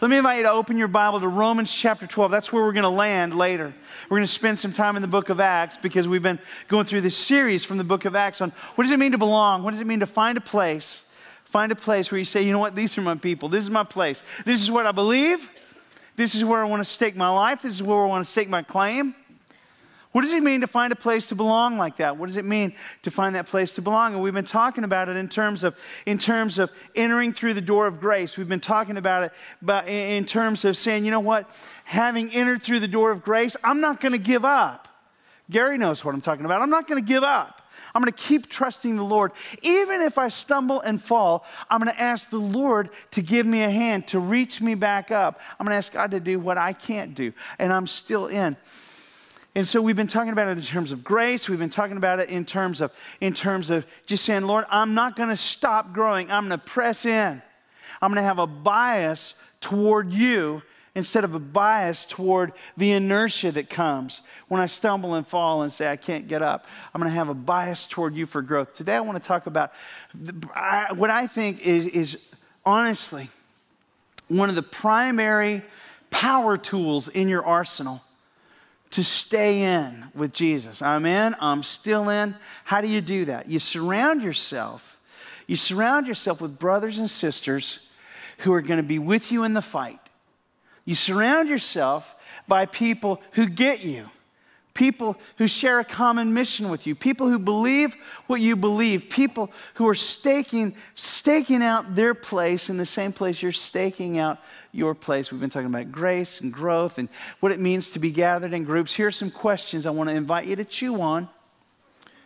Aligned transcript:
let 0.00 0.10
me 0.10 0.16
invite 0.16 0.36
you 0.36 0.42
to 0.44 0.50
open 0.50 0.78
your 0.78 0.86
Bible 0.86 1.18
to 1.20 1.26
Romans 1.26 1.72
chapter 1.72 2.06
12. 2.06 2.30
That's 2.30 2.52
where 2.52 2.62
we're 2.62 2.72
going 2.72 2.84
to 2.84 2.88
land 2.88 3.36
later. 3.36 3.74
We're 4.08 4.18
going 4.18 4.26
to 4.26 4.32
spend 4.32 4.56
some 4.56 4.72
time 4.72 4.94
in 4.94 5.02
the 5.02 5.08
book 5.08 5.28
of 5.28 5.40
Acts 5.40 5.76
because 5.76 6.06
we've 6.06 6.22
been 6.22 6.38
going 6.68 6.86
through 6.86 7.00
this 7.00 7.16
series 7.16 7.64
from 7.64 7.78
the 7.78 7.84
book 7.84 8.04
of 8.04 8.14
Acts 8.14 8.40
on 8.40 8.52
what 8.76 8.84
does 8.84 8.92
it 8.92 8.98
mean 8.98 9.10
to 9.10 9.18
belong? 9.18 9.64
What 9.64 9.72
does 9.72 9.80
it 9.80 9.88
mean 9.88 9.98
to 10.00 10.06
find 10.06 10.38
a 10.38 10.40
place? 10.40 11.02
Find 11.46 11.72
a 11.72 11.76
place 11.76 12.12
where 12.12 12.18
you 12.18 12.24
say, 12.24 12.42
you 12.42 12.52
know 12.52 12.60
what, 12.60 12.76
these 12.76 12.96
are 12.96 13.00
my 13.00 13.16
people. 13.16 13.48
This 13.48 13.64
is 13.64 13.70
my 13.70 13.82
place. 13.82 14.22
This 14.44 14.62
is 14.62 14.70
what 14.70 14.86
I 14.86 14.92
believe. 14.92 15.50
This 16.14 16.36
is 16.36 16.44
where 16.44 16.62
I 16.62 16.64
want 16.68 16.80
to 16.80 16.88
stake 16.88 17.16
my 17.16 17.30
life. 17.30 17.62
This 17.62 17.74
is 17.74 17.82
where 17.82 17.98
I 17.98 18.06
want 18.06 18.24
to 18.24 18.30
stake 18.30 18.48
my 18.48 18.62
claim. 18.62 19.16
What 20.12 20.22
does 20.22 20.32
it 20.32 20.42
mean 20.42 20.62
to 20.62 20.66
find 20.66 20.92
a 20.92 20.96
place 20.96 21.26
to 21.26 21.34
belong 21.34 21.76
like 21.76 21.98
that? 21.98 22.16
What 22.16 22.26
does 22.26 22.36
it 22.38 22.44
mean 22.44 22.74
to 23.02 23.10
find 23.10 23.34
that 23.34 23.46
place 23.46 23.74
to 23.74 23.82
belong? 23.82 24.14
And 24.14 24.22
we've 24.22 24.32
been 24.32 24.44
talking 24.44 24.84
about 24.84 25.10
it 25.10 25.16
in 25.16 25.28
terms 25.28 25.64
of, 25.64 25.76
in 26.06 26.16
terms 26.16 26.58
of 26.58 26.70
entering 26.94 27.32
through 27.32 27.54
the 27.54 27.60
door 27.60 27.86
of 27.86 28.00
grace. 28.00 28.38
We've 28.38 28.48
been 28.48 28.58
talking 28.58 28.96
about 28.96 29.24
it 29.24 29.32
but 29.60 29.88
in 29.88 30.24
terms 30.24 30.64
of 30.64 30.76
saying, 30.76 31.04
you 31.04 31.10
know 31.10 31.20
what? 31.20 31.50
Having 31.84 32.32
entered 32.32 32.62
through 32.62 32.80
the 32.80 32.88
door 32.88 33.10
of 33.10 33.22
grace, 33.22 33.56
I'm 33.62 33.80
not 33.80 34.00
going 34.00 34.12
to 34.12 34.18
give 34.18 34.44
up. 34.44 34.88
Gary 35.50 35.78
knows 35.78 36.04
what 36.04 36.14
I'm 36.14 36.20
talking 36.20 36.44
about. 36.44 36.62
I'm 36.62 36.70
not 36.70 36.86
going 36.86 37.02
to 37.02 37.06
give 37.06 37.22
up. 37.22 37.62
I'm 37.94 38.02
going 38.02 38.12
to 38.12 38.18
keep 38.18 38.48
trusting 38.48 38.96
the 38.96 39.04
Lord. 39.04 39.32
Even 39.62 40.02
if 40.02 40.18
I 40.18 40.28
stumble 40.28 40.80
and 40.80 41.02
fall, 41.02 41.44
I'm 41.70 41.80
going 41.82 41.92
to 41.94 42.00
ask 42.00 42.28
the 42.30 42.38
Lord 42.38 42.90
to 43.12 43.22
give 43.22 43.46
me 43.46 43.62
a 43.62 43.70
hand, 43.70 44.06
to 44.08 44.18
reach 44.18 44.60
me 44.60 44.74
back 44.74 45.10
up. 45.10 45.40
I'm 45.58 45.64
going 45.64 45.72
to 45.72 45.78
ask 45.78 45.92
God 45.92 46.10
to 46.10 46.20
do 46.20 46.38
what 46.38 46.58
I 46.58 46.72
can't 46.74 47.14
do. 47.14 47.32
And 47.58 47.72
I'm 47.72 47.86
still 47.86 48.26
in. 48.26 48.56
And 49.58 49.66
so 49.66 49.82
we've 49.82 49.96
been 49.96 50.06
talking 50.06 50.30
about 50.30 50.46
it 50.46 50.56
in 50.56 50.62
terms 50.62 50.92
of 50.92 51.02
grace. 51.02 51.48
We've 51.48 51.58
been 51.58 51.68
talking 51.68 51.96
about 51.96 52.20
it 52.20 52.28
in 52.28 52.44
terms 52.44 52.80
of, 52.80 52.92
in 53.20 53.34
terms 53.34 53.70
of 53.70 53.84
just 54.06 54.24
saying, 54.24 54.44
Lord, 54.44 54.64
I'm 54.70 54.94
not 54.94 55.16
going 55.16 55.30
to 55.30 55.36
stop 55.36 55.92
growing. 55.92 56.30
I'm 56.30 56.46
going 56.46 56.56
to 56.60 56.64
press 56.64 57.04
in. 57.04 57.42
I'm 58.00 58.12
going 58.12 58.22
to 58.22 58.28
have 58.28 58.38
a 58.38 58.46
bias 58.46 59.34
toward 59.60 60.12
you 60.12 60.62
instead 60.94 61.24
of 61.24 61.34
a 61.34 61.40
bias 61.40 62.04
toward 62.04 62.52
the 62.76 62.92
inertia 62.92 63.50
that 63.50 63.68
comes 63.68 64.20
when 64.46 64.60
I 64.60 64.66
stumble 64.66 65.14
and 65.14 65.26
fall 65.26 65.62
and 65.62 65.72
say, 65.72 65.90
I 65.90 65.96
can't 65.96 66.28
get 66.28 66.40
up. 66.40 66.66
I'm 66.94 67.00
going 67.00 67.10
to 67.10 67.16
have 67.16 67.28
a 67.28 67.34
bias 67.34 67.86
toward 67.86 68.14
you 68.14 68.26
for 68.26 68.42
growth. 68.42 68.74
Today, 68.74 68.94
I 68.94 69.00
want 69.00 69.20
to 69.20 69.26
talk 69.26 69.48
about 69.48 69.72
what 70.94 71.10
I 71.10 71.26
think 71.26 71.62
is, 71.62 71.88
is 71.88 72.16
honestly 72.64 73.28
one 74.28 74.50
of 74.50 74.54
the 74.54 74.62
primary 74.62 75.62
power 76.10 76.56
tools 76.56 77.08
in 77.08 77.28
your 77.28 77.44
arsenal 77.44 78.04
to 78.90 79.04
stay 79.04 79.62
in 79.62 80.04
with 80.14 80.32
Jesus. 80.32 80.80
I'm 80.82 81.04
in, 81.04 81.36
I'm 81.40 81.62
still 81.62 82.08
in. 82.08 82.34
How 82.64 82.80
do 82.80 82.88
you 82.88 83.00
do 83.00 83.26
that? 83.26 83.48
You 83.48 83.58
surround 83.58 84.22
yourself. 84.22 84.98
You 85.46 85.56
surround 85.56 86.06
yourself 86.06 86.40
with 86.40 86.58
brothers 86.58 86.98
and 86.98 87.08
sisters 87.08 87.80
who 88.38 88.52
are 88.52 88.62
going 88.62 88.80
to 88.80 88.86
be 88.86 88.98
with 88.98 89.32
you 89.32 89.44
in 89.44 89.54
the 89.54 89.62
fight. 89.62 90.00
You 90.84 90.94
surround 90.94 91.48
yourself 91.48 92.14
by 92.46 92.66
people 92.66 93.20
who 93.32 93.46
get 93.48 93.80
you 93.80 94.06
people 94.78 95.16
who 95.38 95.48
share 95.48 95.80
a 95.80 95.84
common 95.84 96.32
mission 96.32 96.68
with 96.68 96.86
you, 96.86 96.94
people 96.94 97.28
who 97.28 97.36
believe 97.36 97.96
what 98.28 98.40
you 98.40 98.54
believe, 98.54 99.10
people 99.10 99.50
who 99.74 99.88
are 99.88 99.94
staking, 99.94 100.72
staking 100.94 101.64
out 101.64 101.96
their 101.96 102.14
place 102.14 102.70
in 102.70 102.76
the 102.76 102.86
same 102.86 103.12
place 103.12 103.42
you're 103.42 103.50
staking 103.50 104.18
out 104.20 104.38
your 104.78 104.94
place. 104.94 105.30
We've 105.30 105.40
been 105.40 105.50
talking 105.50 105.66
about 105.66 105.92
grace 105.92 106.40
and 106.40 106.50
growth 106.50 106.96
and 106.96 107.10
what 107.40 107.52
it 107.52 107.60
means 107.60 107.90
to 107.90 107.98
be 107.98 108.10
gathered 108.10 108.54
in 108.54 108.64
groups. 108.64 108.94
Here 108.94 109.08
are 109.08 109.10
some 109.10 109.30
questions 109.30 109.84
I 109.84 109.90
want 109.90 110.08
to 110.08 110.16
invite 110.16 110.46
you 110.46 110.56
to 110.56 110.64
chew 110.64 111.00
on. 111.02 111.28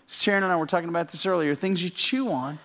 Sharon 0.06 0.44
and 0.44 0.52
I 0.52 0.56
were 0.56 0.66
talking 0.66 0.88
about 0.88 1.10
this 1.10 1.26
earlier 1.26 1.54
things 1.54 1.82
you 1.82 1.90
chew 1.90 2.30
on. 2.30 2.60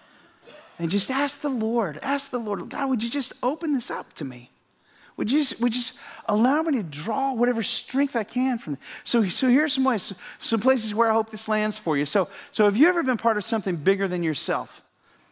And 0.80 0.92
just 0.92 1.10
ask 1.10 1.42
the 1.42 1.50
Lord, 1.50 1.98
ask 2.04 2.30
the 2.30 2.38
Lord, 2.38 2.70
God, 2.70 2.90
would 2.90 3.04
you 3.04 3.10
just 3.10 3.34
open 3.42 3.74
this 3.74 3.90
up 3.90 4.14
to 4.14 4.26
me? 4.26 4.52
Would 5.16 5.32
you, 5.32 5.40
just, 5.40 5.60
would 5.60 5.74
you 5.74 5.82
just 5.82 5.94
allow 6.28 6.62
me 6.62 6.74
to 6.74 6.84
draw 6.84 7.34
whatever 7.34 7.64
strength 7.64 8.16
I 8.16 8.24
can 8.24 8.60
from 8.60 8.74
it? 8.74 8.80
So, 9.04 9.28
so 9.28 9.48
here's 9.48 9.74
some 9.74 9.84
ways, 9.84 10.14
some 10.38 10.60
places 10.60 10.94
where 10.94 11.10
I 11.10 11.14
hope 11.14 11.32
this 11.32 11.48
lands 11.48 11.76
for 11.76 11.98
you. 11.98 12.06
So, 12.06 12.30
so 12.52 12.66
have 12.66 12.78
you 12.78 12.88
ever 12.88 13.02
been 13.02 13.18
part 13.18 13.38
of 13.38 13.44
something 13.44 13.78
bigger 13.78 14.08
than 14.08 14.22
yourself? 14.22 14.84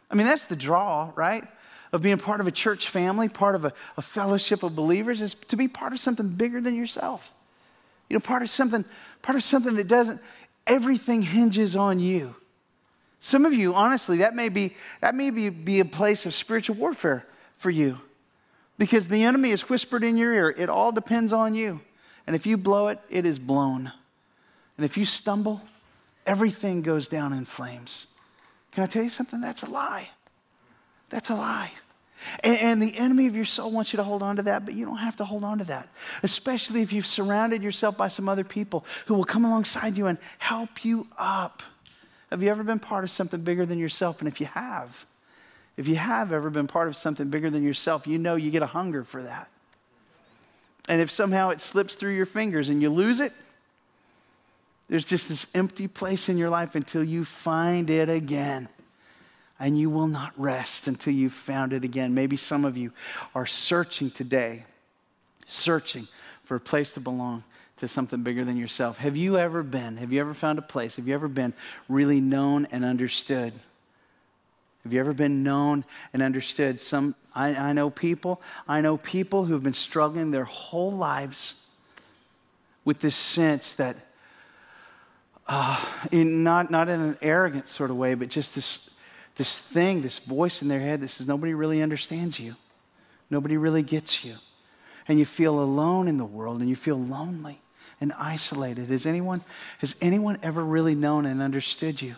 I 0.10 0.16
mean, 0.16 0.26
that's 0.26 0.46
the 0.46 0.56
draw, 0.56 1.12
right? 1.16 1.44
Of 1.92 2.02
being 2.02 2.18
part 2.18 2.42
of 2.42 2.48
a 2.48 2.52
church 2.52 2.90
family, 2.90 3.30
part 3.30 3.56
of 3.56 3.66
a, 3.66 3.74
a 3.96 4.02
fellowship 4.02 4.64
of 4.64 4.76
believers, 4.76 5.22
is 5.22 5.36
to 5.50 5.56
be 5.56 5.68
part 5.68 5.94
of 5.94 6.00
something 6.00 6.28
bigger 6.30 6.60
than 6.60 6.76
yourself. 6.76 7.32
You 8.10 8.16
know, 8.16 8.20
part 8.20 8.42
of 8.42 8.50
something, 8.50 8.84
part 9.22 9.36
of 9.36 9.44
something 9.44 9.76
that 9.76 9.88
doesn't, 9.88 10.20
everything 10.68 11.22
hinges 11.22 11.76
on 11.76 12.00
you. 12.00 12.36
Some 13.20 13.46
of 13.46 13.54
you, 13.54 13.74
honestly, 13.74 14.18
that 14.18 14.36
may 14.36 14.50
be, 14.50 14.76
that 15.02 15.16
may 15.16 15.30
be, 15.30 15.50
be 15.50 15.80
a 15.80 15.86
place 15.86 16.26
of 16.26 16.34
spiritual 16.34 16.76
warfare 16.76 17.26
for 17.58 17.70
you. 17.70 18.00
Because 18.78 19.08
the 19.08 19.24
enemy 19.24 19.52
has 19.52 19.70
whispered 19.70 20.04
in 20.04 20.18
your 20.18 20.34
ear, 20.34 20.54
it 20.56 20.70
all 20.70 20.92
depends 20.92 21.32
on 21.32 21.56
you. 21.56 21.80
And 22.28 22.36
if 22.36 22.46
you 22.46 22.58
blow 22.58 22.90
it, 22.90 23.00
it 23.10 23.26
is 23.26 23.40
blown. 23.40 23.92
And 24.78 24.86
if 24.86 24.98
you 24.98 25.06
stumble, 25.06 25.62
everything 26.26 26.82
goes 26.82 27.08
down 27.08 27.34
in 27.34 27.46
flames. 27.46 28.08
Can 28.72 28.84
I 28.84 28.88
tell 28.88 29.04
you 29.04 29.10
something? 29.10 29.40
That's 29.40 29.64
a 29.64 29.70
lie. 29.70 30.10
That's 31.10 31.30
a 31.30 31.36
lie. 31.36 31.72
And, 32.44 32.58
and, 32.58 32.82
the 32.82 32.98
enemy 32.98 33.28
of 33.28 33.36
your 33.36 33.46
soul 33.46 33.72
wants 33.72 33.94
you 33.94 33.98
to 33.98 34.04
hold 34.04 34.24
on 34.24 34.38
to 34.38 34.44
that, 34.44 34.66
but 34.66 34.74
you 34.74 34.86
don't 34.86 34.98
have 34.98 35.16
to 35.18 35.26
hold 35.26 35.44
on 35.44 35.60
to 35.60 35.64
that. 35.66 35.90
Especially 36.24 36.82
if 36.82 36.92
you've 36.92 37.06
surrounded 37.06 37.62
yourself 37.62 37.98
by 37.98 38.08
some 38.08 38.28
other 38.28 38.44
people 38.44 38.84
who 39.06 39.14
will 39.14 39.26
come 39.26 39.46
alongside 39.46 39.98
you 39.98 40.08
and 40.08 40.18
help 40.40 40.84
you 40.84 41.08
up. 41.18 41.62
Have 42.32 42.42
you 42.42 42.50
ever 42.50 42.64
been 42.64 42.80
part 42.80 43.04
of 43.04 43.12
something 43.12 43.42
bigger 43.42 43.66
than 43.66 43.78
yourself? 43.78 44.20
And 44.20 44.28
if 44.28 44.42
you 44.42 44.48
have, 44.48 45.06
if 45.78 45.88
you 45.88 45.98
have 45.98 46.32
ever 46.32 46.50
been 46.50 46.68
part 46.68 46.88
of 46.88 46.96
something 46.96 47.30
bigger 47.30 47.50
than 47.50 47.64
yourself, 47.64 48.08
you 48.08 48.18
know 48.18 48.36
you 48.36 48.50
get 48.50 48.64
a 48.64 48.68
hunger 48.68 49.04
for 49.04 49.22
that. 49.22 49.50
And 50.88 51.02
if 51.02 51.12
somehow 51.12 51.50
it 51.50 51.62
slips 51.62 51.96
through 51.96 52.16
your 52.16 52.26
fingers 52.26 52.70
and 52.70 52.82
you 52.82 52.90
lose 52.90 53.20
it, 53.20 53.34
there's 54.88 55.06
just 55.06 55.30
this 55.30 55.48
empty 55.54 55.88
place 55.88 56.30
in 56.30 56.38
your 56.38 56.50
life 56.50 56.76
until 56.76 57.04
you 57.04 57.26
find 57.26 57.90
it 57.90 58.10
again. 58.10 58.70
And 59.60 59.78
you 59.80 59.90
will 59.90 60.08
not 60.08 60.34
rest 60.38 60.88
until 60.88 61.14
you've 61.14 61.34
found 61.34 61.72
it 61.72 61.84
again. 61.84 62.14
Maybe 62.14 62.36
some 62.36 62.66
of 62.66 62.76
you 62.76 62.92
are 63.34 63.46
searching 63.46 64.12
today, 64.12 64.66
searching 65.46 66.08
for 66.44 66.56
a 66.56 66.60
place 66.60 66.92
to 66.92 67.00
belong 67.00 67.44
to 67.78 67.88
something 67.88 68.24
bigger 68.24 68.46
than 68.46 68.58
yourself. 68.58 68.98
Have 68.98 69.18
you 69.18 69.38
ever 69.38 69.64
been, 69.64 69.98
have 69.98 70.12
you 70.14 70.22
ever 70.22 70.34
found 70.34 70.60
a 70.60 70.62
place, 70.62 70.96
have 70.96 71.08
you 71.08 71.14
ever 71.14 71.28
been 71.28 71.54
really 71.90 72.22
known 72.22 72.68
and 72.72 72.86
understood? 72.86 73.54
Have 74.84 74.94
you 74.94 75.00
ever 75.00 75.14
been 75.14 75.44
known 75.44 75.84
and 76.14 76.22
understood? 76.22 76.80
Some, 76.80 77.16
I, 77.34 77.56
I 77.56 77.74
know 77.74 77.90
people, 77.90 78.42
I 78.68 78.82
know 78.82 78.98
people 78.98 79.46
who've 79.46 79.64
been 79.64 79.74
struggling 79.74 80.32
their 80.32 80.46
whole 80.46 80.92
lives 80.92 81.56
with 82.86 83.00
this 83.00 83.16
sense 83.16 83.74
that, 83.74 83.98
uh, 85.48 85.84
in 86.12 86.44
not, 86.44 86.72
not 86.72 86.88
in 86.88 87.02
an 87.02 87.18
arrogant 87.22 87.68
sort 87.68 87.90
of 87.90 87.98
way, 87.98 88.14
but 88.14 88.30
just 88.30 88.56
this, 88.56 88.92
this 89.36 89.60
thing, 89.60 90.02
this 90.02 90.20
voice 90.20 90.62
in 90.62 90.68
their 90.68 90.80
head 90.80 91.02
that 91.02 91.10
says, 91.10 91.28
nobody 91.28 91.54
really 91.54 91.82
understands 91.82 92.40
you. 92.40 92.56
Nobody 93.30 93.58
really 93.58 93.82
gets 93.82 94.24
you. 94.24 94.36
And 95.08 95.20
you 95.20 95.26
feel 95.26 95.60
alone 95.60 96.08
in 96.08 96.18
the 96.18 96.26
world 96.26 96.60
and 96.60 96.70
you 96.70 96.76
feel 96.76 97.00
lonely 97.00 97.60
and 98.02 98.14
isolated. 98.14 98.90
Has 98.90 99.06
anyone, 99.06 99.44
has 99.80 99.96
anyone 100.02 100.40
ever 100.42 100.64
really 100.64 100.96
known 100.96 101.26
and 101.26 101.42
understood 101.42 102.02
you? 102.02 102.16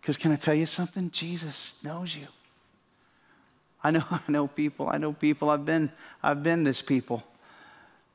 Because 0.00 0.16
can 0.16 0.32
I 0.32 0.36
tell 0.36 0.54
you 0.54 0.66
something? 0.66 1.10
Jesus 1.10 1.74
knows 1.82 2.16
you. 2.16 2.26
I 3.82 3.90
know, 3.90 4.04
I 4.10 4.20
know 4.28 4.46
people, 4.46 4.88
I 4.88 4.98
know 4.98 5.12
people, 5.12 5.50
I've 5.50 5.64
been, 5.64 5.92
I've 6.22 6.42
been 6.42 6.64
this 6.64 6.82
people. 6.82 7.22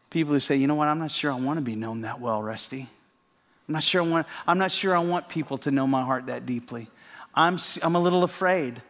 People 0.09 0.33
who 0.33 0.39
say, 0.39 0.56
you 0.56 0.67
know 0.67 0.75
what, 0.75 0.88
I'm 0.88 1.00
not 1.00 1.12
sure 1.12 1.31
I 1.31 1.35
want 1.35 1.57
to 1.57 1.62
be 1.62 1.75
known 1.75 2.01
that 2.01 2.19
well, 2.19 2.41
Rusty. 2.41 2.89
I'm 3.67 3.73
not 3.73 3.83
sure 3.83 4.01
I 4.01 4.07
want, 4.07 4.27
I'm 4.47 4.57
not 4.57 4.72
sure 4.72 4.95
I 4.95 5.00
want 5.00 5.27
people 5.27 5.57
to 5.59 5.72
know 5.72 5.88
my 5.88 6.03
heart 6.03 6.27
that 6.27 6.45
deeply. 6.45 6.89
I'm, 7.35 7.59
I'm 7.81 7.96
a 7.96 8.00
little 8.00 8.23
afraid 8.23 8.81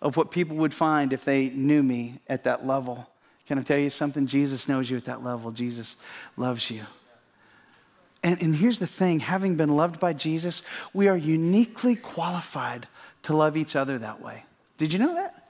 of 0.00 0.16
what 0.16 0.30
people 0.30 0.56
would 0.58 0.72
find 0.72 1.12
if 1.12 1.24
they 1.24 1.48
knew 1.48 1.82
me 1.82 2.20
at 2.28 2.44
that 2.44 2.66
level. 2.66 3.08
Can 3.46 3.58
I 3.58 3.62
tell 3.62 3.78
you 3.78 3.90
something? 3.90 4.26
Jesus 4.26 4.68
knows 4.68 4.88
you 4.88 4.96
at 4.96 5.06
that 5.06 5.24
level. 5.24 5.50
Jesus 5.50 5.96
loves 6.36 6.70
you. 6.70 6.82
And, 8.22 8.40
and 8.42 8.54
here's 8.54 8.78
the 8.78 8.86
thing 8.86 9.20
having 9.20 9.56
been 9.56 9.74
loved 9.74 10.00
by 10.00 10.12
Jesus, 10.12 10.62
we 10.92 11.08
are 11.08 11.16
uniquely 11.16 11.96
qualified 11.96 12.86
to 13.24 13.36
love 13.36 13.56
each 13.56 13.74
other 13.74 13.98
that 13.98 14.22
way. 14.22 14.44
Did 14.76 14.92
you 14.92 14.98
know 14.98 15.14
that? 15.14 15.48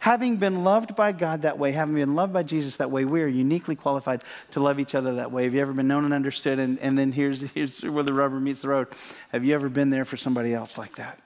Having 0.00 0.36
been 0.36 0.62
loved 0.62 0.94
by 0.94 1.10
God 1.10 1.42
that 1.42 1.58
way, 1.58 1.72
having 1.72 1.96
been 1.96 2.14
loved 2.14 2.32
by 2.32 2.44
Jesus 2.44 2.76
that 2.76 2.90
way, 2.90 3.04
we 3.04 3.20
are 3.22 3.26
uniquely 3.26 3.74
qualified 3.74 4.22
to 4.52 4.60
love 4.60 4.78
each 4.78 4.94
other 4.94 5.16
that 5.16 5.32
way. 5.32 5.44
Have 5.44 5.54
you 5.54 5.60
ever 5.60 5.72
been 5.72 5.88
known 5.88 6.04
and 6.04 6.14
understood? 6.14 6.60
And, 6.60 6.78
and 6.78 6.96
then 6.96 7.10
here's, 7.10 7.40
here's 7.54 7.82
where 7.82 8.04
the 8.04 8.14
rubber 8.14 8.38
meets 8.38 8.62
the 8.62 8.68
road. 8.68 8.88
Have 9.32 9.44
you 9.44 9.54
ever 9.54 9.68
been 9.68 9.90
there 9.90 10.04
for 10.04 10.16
somebody 10.16 10.54
else 10.54 10.78
like 10.78 10.96
that? 10.96 11.18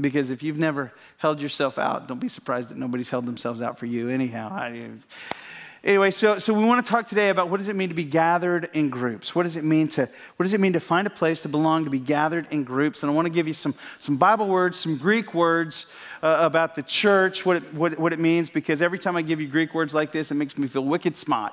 Because 0.00 0.30
if 0.30 0.42
you've 0.42 0.58
never 0.58 0.92
held 1.18 1.40
yourself 1.40 1.78
out, 1.78 2.08
don't 2.08 2.20
be 2.20 2.28
surprised 2.28 2.70
that 2.70 2.78
nobody's 2.78 3.10
held 3.10 3.26
themselves 3.26 3.60
out 3.60 3.78
for 3.78 3.86
you 3.86 4.08
anyhow. 4.08 4.50
I, 4.50 4.90
anyway, 5.84 6.10
so, 6.10 6.38
so 6.38 6.54
we 6.54 6.64
want 6.64 6.84
to 6.84 6.90
talk 6.90 7.08
today 7.08 7.28
about 7.28 7.50
what 7.50 7.58
does 7.58 7.68
it 7.68 7.76
mean 7.76 7.90
to 7.90 7.94
be 7.94 8.04
gathered 8.04 8.70
in 8.72 8.88
groups? 8.88 9.34
What 9.34 9.42
does 9.42 9.56
it 9.56 9.64
mean 9.64 9.88
to, 9.88 10.08
what 10.36 10.44
does 10.44 10.54
it 10.54 10.60
mean 10.60 10.72
to 10.72 10.80
find 10.80 11.06
a 11.06 11.10
place 11.10 11.42
to 11.42 11.48
belong, 11.48 11.84
to 11.84 11.90
be 11.90 11.98
gathered 11.98 12.46
in 12.50 12.64
groups? 12.64 13.02
And 13.02 13.10
I 13.10 13.14
want 13.14 13.26
to 13.26 13.32
give 13.32 13.46
you 13.46 13.52
some, 13.52 13.74
some 13.98 14.16
Bible 14.16 14.48
words, 14.48 14.78
some 14.78 14.96
Greek 14.96 15.34
words 15.34 15.86
uh, 16.22 16.38
about 16.40 16.74
the 16.74 16.82
church, 16.82 17.44
what 17.44 17.58
it, 17.58 17.74
what, 17.74 17.98
what 17.98 18.14
it 18.14 18.18
means, 18.18 18.48
because 18.48 18.80
every 18.80 18.98
time 18.98 19.16
I 19.16 19.22
give 19.22 19.40
you 19.40 19.48
Greek 19.48 19.74
words 19.74 19.92
like 19.92 20.10
this, 20.10 20.30
it 20.30 20.34
makes 20.34 20.56
me 20.56 20.68
feel 20.68 20.84
wicked 20.84 21.16
smart. 21.16 21.52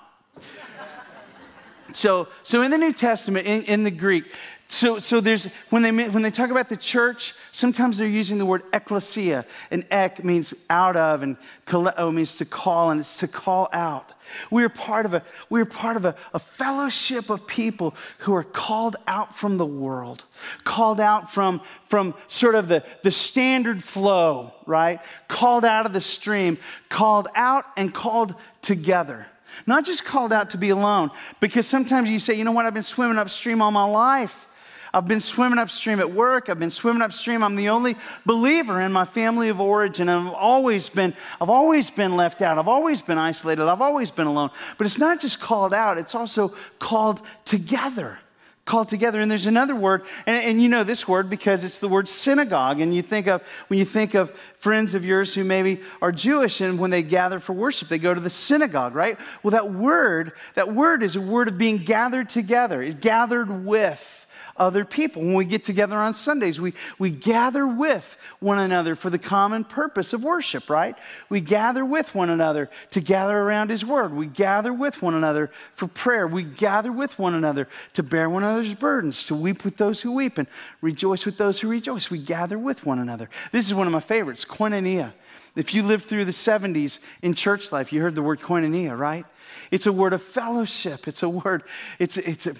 so, 1.93 2.29
so 2.43 2.61
in 2.61 2.71
the 2.71 2.77
New 2.77 2.93
Testament, 2.93 3.47
in, 3.47 3.63
in 3.63 3.83
the 3.83 3.91
Greek, 3.91 4.33
so, 4.71 4.99
so 4.99 5.19
there's, 5.19 5.45
when 5.71 5.81
they, 5.81 5.91
when 5.91 6.21
they 6.21 6.29
talk 6.29 6.51
about 6.51 6.69
the 6.69 6.77
church, 6.77 7.33
sometimes 7.51 7.97
they're 7.97 8.07
using 8.07 8.37
the 8.37 8.45
word 8.45 8.61
ecclesia. 8.71 9.45
And 9.71 9.83
ek 9.89 10.23
means 10.23 10.53
out 10.69 10.95
of, 10.95 11.23
and 11.23 11.37
kaleo 11.65 12.13
means 12.13 12.37
to 12.37 12.45
call, 12.45 12.91
and 12.91 12.99
it's 12.99 13.15
to 13.15 13.27
call 13.27 13.67
out. 13.73 14.11
We 14.51 14.63
are 14.63 14.69
part 14.69 15.07
of 15.07 15.15
a, 15.15 15.23
we 15.49 15.59
are 15.59 15.65
part 15.65 15.97
of 15.97 16.05
a, 16.05 16.15
a 16.35 16.39
fellowship 16.39 17.31
of 17.31 17.47
people 17.47 17.95
who 18.19 18.35
are 18.35 18.43
called 18.43 18.95
out 19.07 19.35
from 19.35 19.57
the 19.57 19.65
world, 19.65 20.25
called 20.65 21.01
out 21.01 21.33
from, 21.33 21.61
from 21.87 22.13
sort 22.27 22.53
of 22.53 22.67
the, 22.67 22.83
the 23.01 23.09
standard 23.09 23.83
flow, 23.83 24.53
right? 24.67 25.01
Called 25.27 25.65
out 25.65 25.87
of 25.87 25.93
the 25.93 26.01
stream, 26.01 26.59
called 26.89 27.27
out 27.33 27.65
and 27.75 27.91
called 27.91 28.35
together. 28.61 29.25
Not 29.65 29.83
just 29.83 30.05
called 30.05 30.31
out 30.31 30.51
to 30.51 30.57
be 30.59 30.69
alone, 30.69 31.09
because 31.39 31.65
sometimes 31.65 32.07
you 32.07 32.19
say, 32.19 32.35
you 32.35 32.43
know 32.43 32.51
what, 32.51 32.67
I've 32.67 32.75
been 32.75 32.83
swimming 32.83 33.17
upstream 33.17 33.63
all 33.63 33.71
my 33.71 33.83
life. 33.83 34.45
I've 34.93 35.05
been 35.05 35.19
swimming 35.19 35.59
upstream 35.59 35.99
at 35.99 36.11
work. 36.11 36.49
I've 36.49 36.59
been 36.59 36.69
swimming 36.69 37.01
upstream. 37.01 37.43
I'm 37.43 37.55
the 37.55 37.69
only 37.69 37.95
believer 38.25 38.81
in 38.81 38.91
my 38.91 39.05
family 39.05 39.49
of 39.49 39.61
origin. 39.61 40.09
I've 40.09 40.33
always 40.33 40.89
been, 40.89 41.13
I've 41.39 41.49
always 41.49 41.91
been 41.91 42.15
left 42.15 42.41
out. 42.41 42.57
I've 42.57 42.67
always 42.67 43.01
been 43.01 43.17
isolated. 43.17 43.67
I've 43.67 43.81
always 43.81 44.09
been 44.09 44.27
alone. 44.27 44.49
But 44.77 44.87
it's 44.87 44.97
not 44.97 45.21
just 45.21 45.39
called 45.39 45.73
out, 45.73 45.97
it's 45.97 46.15
also 46.15 46.53
called 46.79 47.21
together. 47.45 48.19
Called 48.65 48.89
together. 48.89 49.19
And 49.19 49.31
there's 49.31 49.47
another 49.47 49.75
word, 49.75 50.03
and, 50.27 50.43
and 50.43 50.61
you 50.61 50.69
know 50.69 50.83
this 50.83 51.07
word 51.07 51.27
because 51.27 51.63
it's 51.63 51.79
the 51.79 51.87
word 51.87 52.07
synagogue. 52.07 52.79
And 52.79 52.93
you 52.93 53.01
think 53.01 53.27
of, 53.27 53.41
when 53.67 53.79
you 53.79 53.85
think 53.85 54.13
of 54.13 54.31
friends 54.59 54.93
of 54.93 55.03
yours 55.03 55.33
who 55.33 55.43
maybe 55.43 55.81
are 56.03 56.11
Jewish 56.11 56.61
and 56.61 56.77
when 56.77 56.91
they 56.91 57.01
gather 57.01 57.39
for 57.39 57.53
worship, 57.53 57.87
they 57.87 57.97
go 57.97 58.13
to 58.13 58.19
the 58.19 58.29
synagogue, 58.29 58.93
right? 58.93 59.17
Well, 59.41 59.51
that 59.51 59.71
word, 59.71 60.33
that 60.53 60.73
word 60.73 61.01
is 61.01 61.15
a 61.15 61.21
word 61.21 61.47
of 61.47 61.57
being 61.57 61.77
gathered 61.79 62.29
together, 62.29 62.91
gathered 62.93 63.65
with 63.65 64.18
other 64.59 64.83
people. 64.85 65.21
When 65.21 65.33
we 65.33 65.45
get 65.45 65.63
together 65.63 65.95
on 65.95 66.13
Sundays, 66.13 66.59
we, 66.59 66.73
we 66.99 67.09
gather 67.09 67.65
with 67.65 68.17
one 68.39 68.59
another 68.59 68.95
for 68.95 69.09
the 69.09 69.17
common 69.17 69.63
purpose 69.63 70.13
of 70.13 70.23
worship, 70.23 70.69
right? 70.69 70.95
We 71.29 71.41
gather 71.41 71.85
with 71.85 72.13
one 72.13 72.29
another 72.29 72.69
to 72.91 73.01
gather 73.01 73.37
around 73.37 73.69
His 73.69 73.85
Word. 73.85 74.13
We 74.13 74.25
gather 74.25 74.73
with 74.73 75.01
one 75.01 75.15
another 75.15 75.49
for 75.75 75.87
prayer. 75.87 76.27
We 76.27 76.43
gather 76.43 76.91
with 76.91 77.17
one 77.17 77.33
another 77.33 77.67
to 77.93 78.03
bear 78.03 78.29
one 78.29 78.43
another's 78.43 78.75
burdens, 78.75 79.23
to 79.25 79.35
weep 79.35 79.63
with 79.63 79.77
those 79.77 80.01
who 80.01 80.11
weep 80.11 80.37
and 80.37 80.47
rejoice 80.81 81.25
with 81.25 81.37
those 81.37 81.59
who 81.59 81.69
rejoice. 81.69 82.11
We 82.11 82.19
gather 82.19 82.59
with 82.59 82.85
one 82.85 82.99
another. 82.99 83.29
This 83.51 83.65
is 83.65 83.73
one 83.73 83.87
of 83.87 83.93
my 83.93 83.99
favorites, 84.01 84.45
koinonia. 84.45 85.13
If 85.55 85.73
you 85.73 85.83
lived 85.83 86.05
through 86.05 86.25
the 86.25 86.31
70s 86.31 86.99
in 87.21 87.33
church 87.33 87.71
life, 87.71 87.91
you 87.91 88.01
heard 88.01 88.15
the 88.15 88.21
word 88.21 88.39
koinonia, 88.39 88.97
right? 88.97 89.25
It's 89.71 89.87
a 89.87 89.91
word 89.91 90.13
of 90.13 90.21
fellowship. 90.21 91.07
It's 91.07 91.23
a 91.23 91.29
word, 91.29 91.63
it's, 91.97 92.17
it's 92.17 92.47
a, 92.47 92.53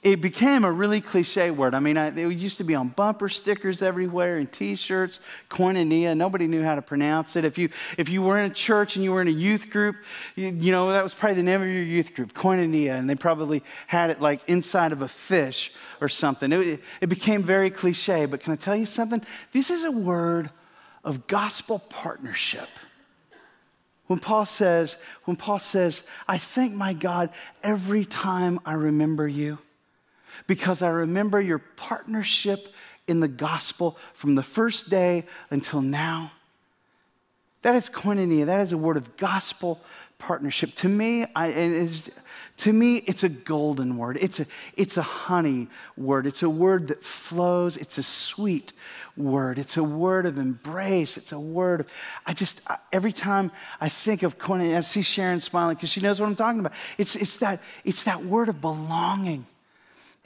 it 0.00 0.20
became 0.20 0.64
a 0.64 0.70
really 0.70 1.00
cliche 1.00 1.50
word. 1.50 1.74
I 1.74 1.80
mean, 1.80 1.96
I, 1.96 2.08
it 2.08 2.38
used 2.38 2.58
to 2.58 2.64
be 2.64 2.76
on 2.76 2.88
bumper 2.88 3.28
stickers 3.28 3.82
everywhere 3.82 4.38
and 4.38 4.50
T-shirts. 4.50 5.18
Koinonia, 5.50 6.16
nobody 6.16 6.46
knew 6.46 6.62
how 6.62 6.76
to 6.76 6.82
pronounce 6.82 7.34
it. 7.34 7.44
If 7.44 7.58
you 7.58 7.70
if 7.96 8.08
you 8.08 8.22
were 8.22 8.38
in 8.38 8.48
a 8.48 8.54
church 8.54 8.94
and 8.94 9.04
you 9.04 9.10
were 9.10 9.20
in 9.20 9.26
a 9.26 9.32
youth 9.32 9.70
group, 9.70 9.96
you, 10.36 10.48
you 10.48 10.70
know 10.70 10.90
that 10.92 11.02
was 11.02 11.14
probably 11.14 11.34
the 11.34 11.42
name 11.42 11.60
of 11.60 11.66
your 11.66 11.82
youth 11.82 12.14
group, 12.14 12.32
Koinonia, 12.32 12.96
and 12.96 13.10
they 13.10 13.16
probably 13.16 13.64
had 13.88 14.10
it 14.10 14.20
like 14.20 14.40
inside 14.46 14.92
of 14.92 15.02
a 15.02 15.08
fish 15.08 15.72
or 16.00 16.08
something. 16.08 16.52
It, 16.52 16.80
it 17.00 17.08
became 17.08 17.42
very 17.42 17.70
cliche. 17.70 18.26
But 18.26 18.40
can 18.40 18.52
I 18.52 18.56
tell 18.56 18.76
you 18.76 18.86
something? 18.86 19.20
This 19.52 19.68
is 19.68 19.82
a 19.82 19.90
word 19.90 20.50
of 21.02 21.26
gospel 21.26 21.80
partnership. 21.88 22.68
When 24.06 24.20
Paul 24.20 24.46
says, 24.46 24.96
when 25.24 25.36
Paul 25.36 25.58
says, 25.58 26.02
I 26.26 26.38
thank 26.38 26.72
my 26.72 26.92
God 26.94 27.30
every 27.62 28.04
time 28.04 28.60
I 28.64 28.72
remember 28.74 29.28
you 29.28 29.58
because 30.48 30.82
I 30.82 30.88
remember 30.88 31.40
your 31.40 31.58
partnership 31.58 32.74
in 33.06 33.20
the 33.20 33.28
gospel 33.28 33.96
from 34.14 34.34
the 34.34 34.42
first 34.42 34.90
day 34.90 35.24
until 35.50 35.80
now. 35.80 36.32
That 37.62 37.76
is 37.76 37.88
koinonia. 37.88 38.46
That 38.46 38.60
is 38.60 38.72
a 38.72 38.78
word 38.78 38.96
of 38.96 39.16
gospel 39.16 39.80
partnership. 40.18 40.74
To 40.76 40.88
me, 40.88 41.26
I, 41.36 41.88
to 42.58 42.72
me, 42.72 42.96
it's 43.06 43.24
a 43.24 43.28
golden 43.28 43.96
word. 43.96 44.18
It's 44.20 44.40
a, 44.40 44.46
it's 44.76 44.96
a 44.96 45.02
honey 45.02 45.68
word. 45.96 46.26
It's 46.26 46.42
a 46.42 46.50
word 46.50 46.88
that 46.88 47.04
flows. 47.04 47.76
It's 47.76 47.98
a 47.98 48.02
sweet 48.02 48.72
word. 49.16 49.58
It's 49.58 49.76
a 49.76 49.84
word 49.84 50.24
of 50.24 50.38
embrace. 50.38 51.16
It's 51.16 51.32
a 51.32 51.38
word 51.38 51.80
of, 51.80 51.86
I 52.26 52.32
just, 52.32 52.60
every 52.92 53.12
time 53.12 53.52
I 53.80 53.88
think 53.88 54.22
of 54.22 54.38
koinonia, 54.38 54.78
I 54.78 54.80
see 54.80 55.02
Sharon 55.02 55.40
smiling 55.40 55.76
because 55.76 55.90
she 55.90 56.00
knows 56.00 56.20
what 56.20 56.26
I'm 56.26 56.36
talking 56.36 56.60
about. 56.60 56.72
It's, 56.96 57.16
it's, 57.16 57.36
that, 57.38 57.60
it's 57.84 58.04
that 58.04 58.24
word 58.24 58.48
of 58.48 58.60
belonging 58.60 59.44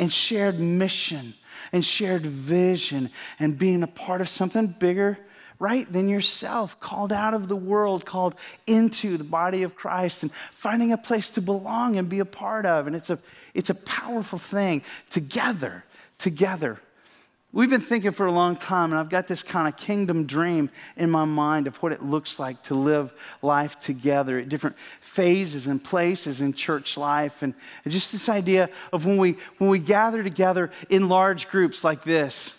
and 0.03 0.13
shared 0.13 0.59
mission 0.59 1.33
and 1.73 1.85
shared 1.85 2.27
vision 2.27 3.09
and 3.39 3.57
being 3.57 3.85
a 3.85 3.87
part 3.87 4.21
of 4.21 4.29
something 4.29 4.67
bigger, 4.67 5.17
right, 5.61 5.91
than 5.93 6.09
yourself, 6.09 6.81
called 6.81 7.13
out 7.13 7.35
of 7.35 7.47
the 7.47 7.55
world, 7.55 8.05
called 8.05 8.35
into 8.67 9.17
the 9.17 9.23
body 9.23 9.63
of 9.63 9.77
Christ 9.77 10.25
and 10.25 10.33
finding 10.51 10.91
a 10.91 10.99
place 10.99 11.31
to 11.31 11.41
belong 11.41 11.99
and 11.99 12.09
be 12.09 12.19
a 12.19 12.25
part 12.25 12.67
of. 12.67 12.89
And 12.89 12.97
it's 12.97 13.11
a, 13.11 13.19
it's 13.55 13.71
a 13.71 13.77
powerful 13.77 14.41
thing 14.41 14.83
together, 15.09 15.85
together. 16.19 16.81
We've 17.55 17.69
been 17.69 17.83
thinking 17.83 18.13
for 18.13 18.25
a 18.25 18.33
long 18.33 18.57
time, 18.57 18.93
and 18.93 18.99
I've 18.99 19.11
got 19.11 19.27
this 19.27 19.43
kind 19.43 19.69
of 19.69 19.77
kingdom 19.77 20.25
dream 20.25 20.71
in 20.97 21.11
my 21.11 21.27
mind 21.27 21.67
of 21.67 21.77
what 21.83 21.93
it 21.93 22.03
looks 22.03 22.39
like 22.39 22.63
to 22.65 22.75
live 22.75 23.13
life 23.43 23.79
together 23.79 24.39
at 24.39 24.49
different 24.49 24.77
phases 25.03 25.67
and 25.67 25.83
places 25.83 26.41
in 26.41 26.55
church 26.55 26.97
life. 26.97 27.43
And 27.43 27.53
just 27.87 28.11
this 28.11 28.31
idea 28.31 28.71
of 28.91 29.05
when 29.05 29.19
we, 29.19 29.37
when 29.59 29.69
we 29.69 29.79
gather 29.79 30.23
together 30.23 30.71
in 30.89 31.11
large 31.11 31.49
groups 31.49 31.85
like 31.85 32.05
this. 32.05 32.55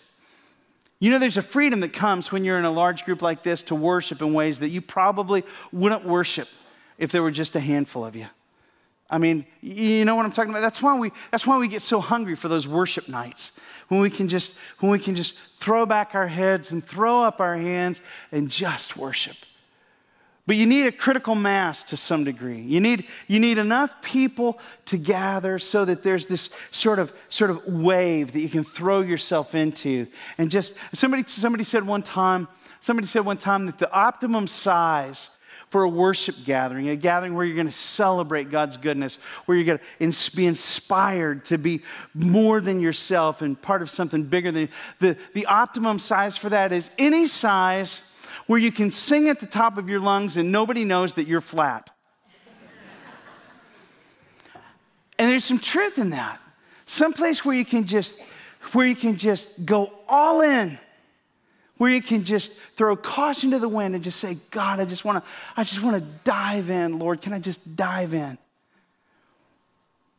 You 1.00 1.10
know, 1.10 1.18
there's 1.18 1.38
a 1.38 1.42
freedom 1.42 1.80
that 1.80 1.92
comes 1.92 2.32
when 2.32 2.46
you're 2.46 2.60
in 2.60 2.66
a 2.66 2.72
large 2.72 3.04
group 3.04 3.24
like 3.24 3.42
this 3.42 3.64
to 3.64 3.76
worship 3.76 4.22
in 4.22 4.32
ways 4.32 4.60
that 4.60 4.70
you 4.70 4.80
probably 4.80 5.44
wouldn't 5.72 6.06
worship 6.06 6.48
if 7.00 7.12
there 7.12 7.24
were 7.24 7.32
just 7.32 7.56
a 7.56 7.60
handful 7.60 8.06
of 8.06 8.16
you. 8.16 8.28
I 9.14 9.20
mean, 9.20 9.46
you 9.62 10.06
know 10.06 10.16
what 10.16 10.26
I'm 10.26 10.32
talking 10.32 10.50
about? 10.50 10.62
That's 10.62 10.82
why 10.82 10.98
we, 10.98 11.12
that's 11.30 11.46
why 11.46 11.60
we 11.60 11.68
get 11.68 11.84
so 11.84 12.02
hungry 12.02 12.36
for 12.36 12.48
those 12.48 12.68
worship 12.68 13.08
nights 13.08 13.52
when 13.88 14.00
we 14.00 14.10
can 14.10 14.28
just, 14.28 14.54
when 14.80 14.92
we 14.92 14.98
can 14.98 15.14
just 15.14 15.36
throw 15.60 15.86
back 15.86 16.16
our 16.16 16.26
heads 16.26 16.72
and 16.72 16.84
throw 16.84 17.22
up 17.22 17.40
our 17.40 17.56
hands 17.56 18.02
and 18.32 18.50
just 18.50 18.98
worship. 18.98 19.36
But 20.48 20.56
you 20.56 20.66
need 20.66 20.88
a 20.88 20.92
critical 20.92 21.36
mass 21.36 21.84
to 21.86 21.96
some 21.96 22.24
degree. 22.24 22.60
You 22.60 22.80
need, 22.80 23.06
you 23.28 23.40
need 23.40 23.60
enough 23.60 24.02
people 24.02 24.58
to 24.86 24.98
gather 24.98 25.60
so 25.60 25.86
that 25.86 26.02
there's 26.02 26.26
this 26.26 26.50
sort 26.72 26.98
of, 26.98 27.14
sort 27.30 27.52
of 27.52 27.68
wave 27.68 28.34
that 28.34 28.40
you 28.40 28.50
can 28.50 28.64
throw 28.64 29.02
yourself 29.02 29.54
into. 29.54 30.08
And 30.40 30.50
just, 30.50 30.74
somebody, 30.92 31.24
somebody 31.28 31.66
said 31.66 31.86
one 31.86 32.02
time, 32.02 32.48
somebody 32.80 33.08
said 33.08 33.26
one 33.26 33.38
time 33.38 33.68
that 33.68 33.78
the 33.78 33.92
optimum 33.94 34.48
size 34.48 35.30
for 35.74 35.82
a 35.82 35.90
worship 35.90 36.36
gathering, 36.46 36.88
a 36.90 36.96
gathering 36.96 37.34
where 37.34 37.44
you're 37.44 37.56
going 37.56 37.66
to 37.66 37.74
celebrate 37.74 38.52
God's 38.52 38.78
goodness, 38.78 39.18
where 39.48 39.58
you're 39.58 39.66
going 39.66 40.12
to 40.12 40.36
be 40.36 40.46
inspired 40.46 41.46
to 41.46 41.58
be 41.58 41.82
more 42.14 42.62
than 42.62 42.80
yourself 42.80 43.42
and 43.42 43.60
part 43.60 43.82
of 43.82 43.90
something 43.90 44.22
bigger 44.22 44.52
than 44.52 44.62
you. 44.62 44.68
The, 45.00 45.18
the 45.34 45.48
optimum 45.48 45.98
size 45.98 46.38
for 46.38 46.50
that 46.50 46.72
is 46.72 46.92
any 47.00 47.26
size 47.26 48.04
where 48.46 48.60
you 48.60 48.72
can 48.72 48.92
sing 48.92 49.30
at 49.30 49.40
the 49.40 49.48
top 49.48 49.80
of 49.80 49.90
your 49.90 50.00
lungs 50.00 50.38
and 50.38 50.52
nobody 50.52 50.86
knows 50.86 51.16
that 51.16 51.26
you're 51.26 51.42
flat. 51.42 51.90
and 55.18 55.28
there's 55.28 55.44
some 55.44 55.58
truth 55.58 55.98
in 55.98 56.12
that. 56.12 56.40
Some 56.86 57.14
place 57.14 57.44
where 57.44 57.56
you 57.56 57.66
can 57.66 57.86
just 57.86 58.16
where 58.74 58.86
you 58.86 58.96
can 58.96 59.18
just 59.18 59.66
go 59.66 59.92
all 60.08 60.42
in 60.42 60.78
where 61.84 61.92
you 61.92 62.02
can 62.02 62.24
just 62.24 62.54
throw 62.78 62.96
caution 62.96 63.52
to 63.52 63.60
the 63.60 63.68
wind 63.68 63.94
and 63.94 64.02
just 64.02 64.18
say, 64.18 64.38
God, 64.52 64.80
I 64.80 64.86
just 64.86 65.04
want 65.04 65.22
to, 65.22 65.30
I 65.58 65.66
just 65.66 65.84
want 65.84 66.02
to 66.02 66.10
dive 66.24 66.70
in, 66.70 66.98
Lord. 66.98 67.22
Can 67.22 67.34
I 67.34 67.40
just 67.40 67.76
dive 67.76 68.14
in? 68.14 68.38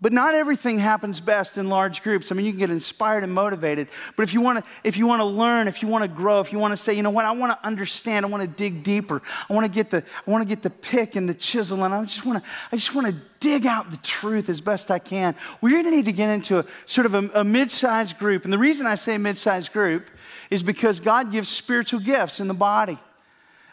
But 0.04 0.12
not 0.12 0.34
everything 0.34 0.78
happens 0.78 1.18
best 1.22 1.56
in 1.56 1.70
large 1.70 2.02
groups. 2.02 2.30
I 2.30 2.34
mean, 2.34 2.44
you 2.44 2.52
can 2.52 2.58
get 2.58 2.70
inspired 2.70 3.24
and 3.24 3.32
motivated. 3.32 3.88
But 4.16 4.24
if 4.24 4.34
you 4.34 4.42
want 4.42 4.58
to, 4.58 4.64
if 4.84 4.98
you 4.98 5.06
want 5.06 5.20
to 5.20 5.24
learn, 5.24 5.66
if 5.66 5.80
you 5.80 5.88
want 5.88 6.02
to 6.02 6.08
grow, 6.08 6.40
if 6.40 6.52
you 6.52 6.58
want 6.58 6.72
to 6.72 6.76
say, 6.76 6.92
you 6.92 7.02
know 7.02 7.08
what, 7.08 7.24
I 7.24 7.30
want 7.30 7.58
to 7.58 7.66
understand, 7.66 8.26
I 8.26 8.28
want 8.28 8.42
to 8.42 8.46
dig 8.46 8.82
deeper. 8.82 9.22
I 9.48 9.54
want 9.54 9.64
to 9.64 9.74
get 9.74 9.88
the, 9.88 10.04
I 10.26 10.30
want 10.30 10.42
to 10.42 10.46
get 10.46 10.62
the 10.62 10.68
pick 10.68 11.16
and 11.16 11.26
the 11.26 11.32
chisel, 11.32 11.82
and 11.82 11.94
I 11.94 12.04
just 12.04 12.26
want 12.26 12.44
to, 12.44 12.50
I 12.70 12.76
just 12.76 12.94
want 12.94 13.06
to 13.06 13.16
dig 13.40 13.64
out 13.64 13.90
the 13.90 13.96
truth 13.96 14.50
as 14.50 14.60
best 14.60 14.90
I 14.90 14.98
can. 14.98 15.34
We're 15.62 15.70
going 15.70 15.84
to 15.84 15.90
need 15.90 16.04
to 16.04 16.12
get 16.12 16.28
into 16.28 16.58
a 16.58 16.66
sort 16.84 17.06
of 17.06 17.14
a, 17.14 17.40
a 17.40 17.42
mid-sized 17.42 18.18
group. 18.18 18.44
And 18.44 18.52
the 18.52 18.58
reason 18.58 18.86
I 18.86 18.96
say 18.96 19.16
mid-sized 19.16 19.72
group 19.72 20.10
is 20.50 20.62
because 20.62 21.00
God 21.00 21.32
gives 21.32 21.48
spiritual 21.48 22.00
gifts 22.00 22.40
in 22.40 22.48
the 22.48 22.52
body. 22.52 22.98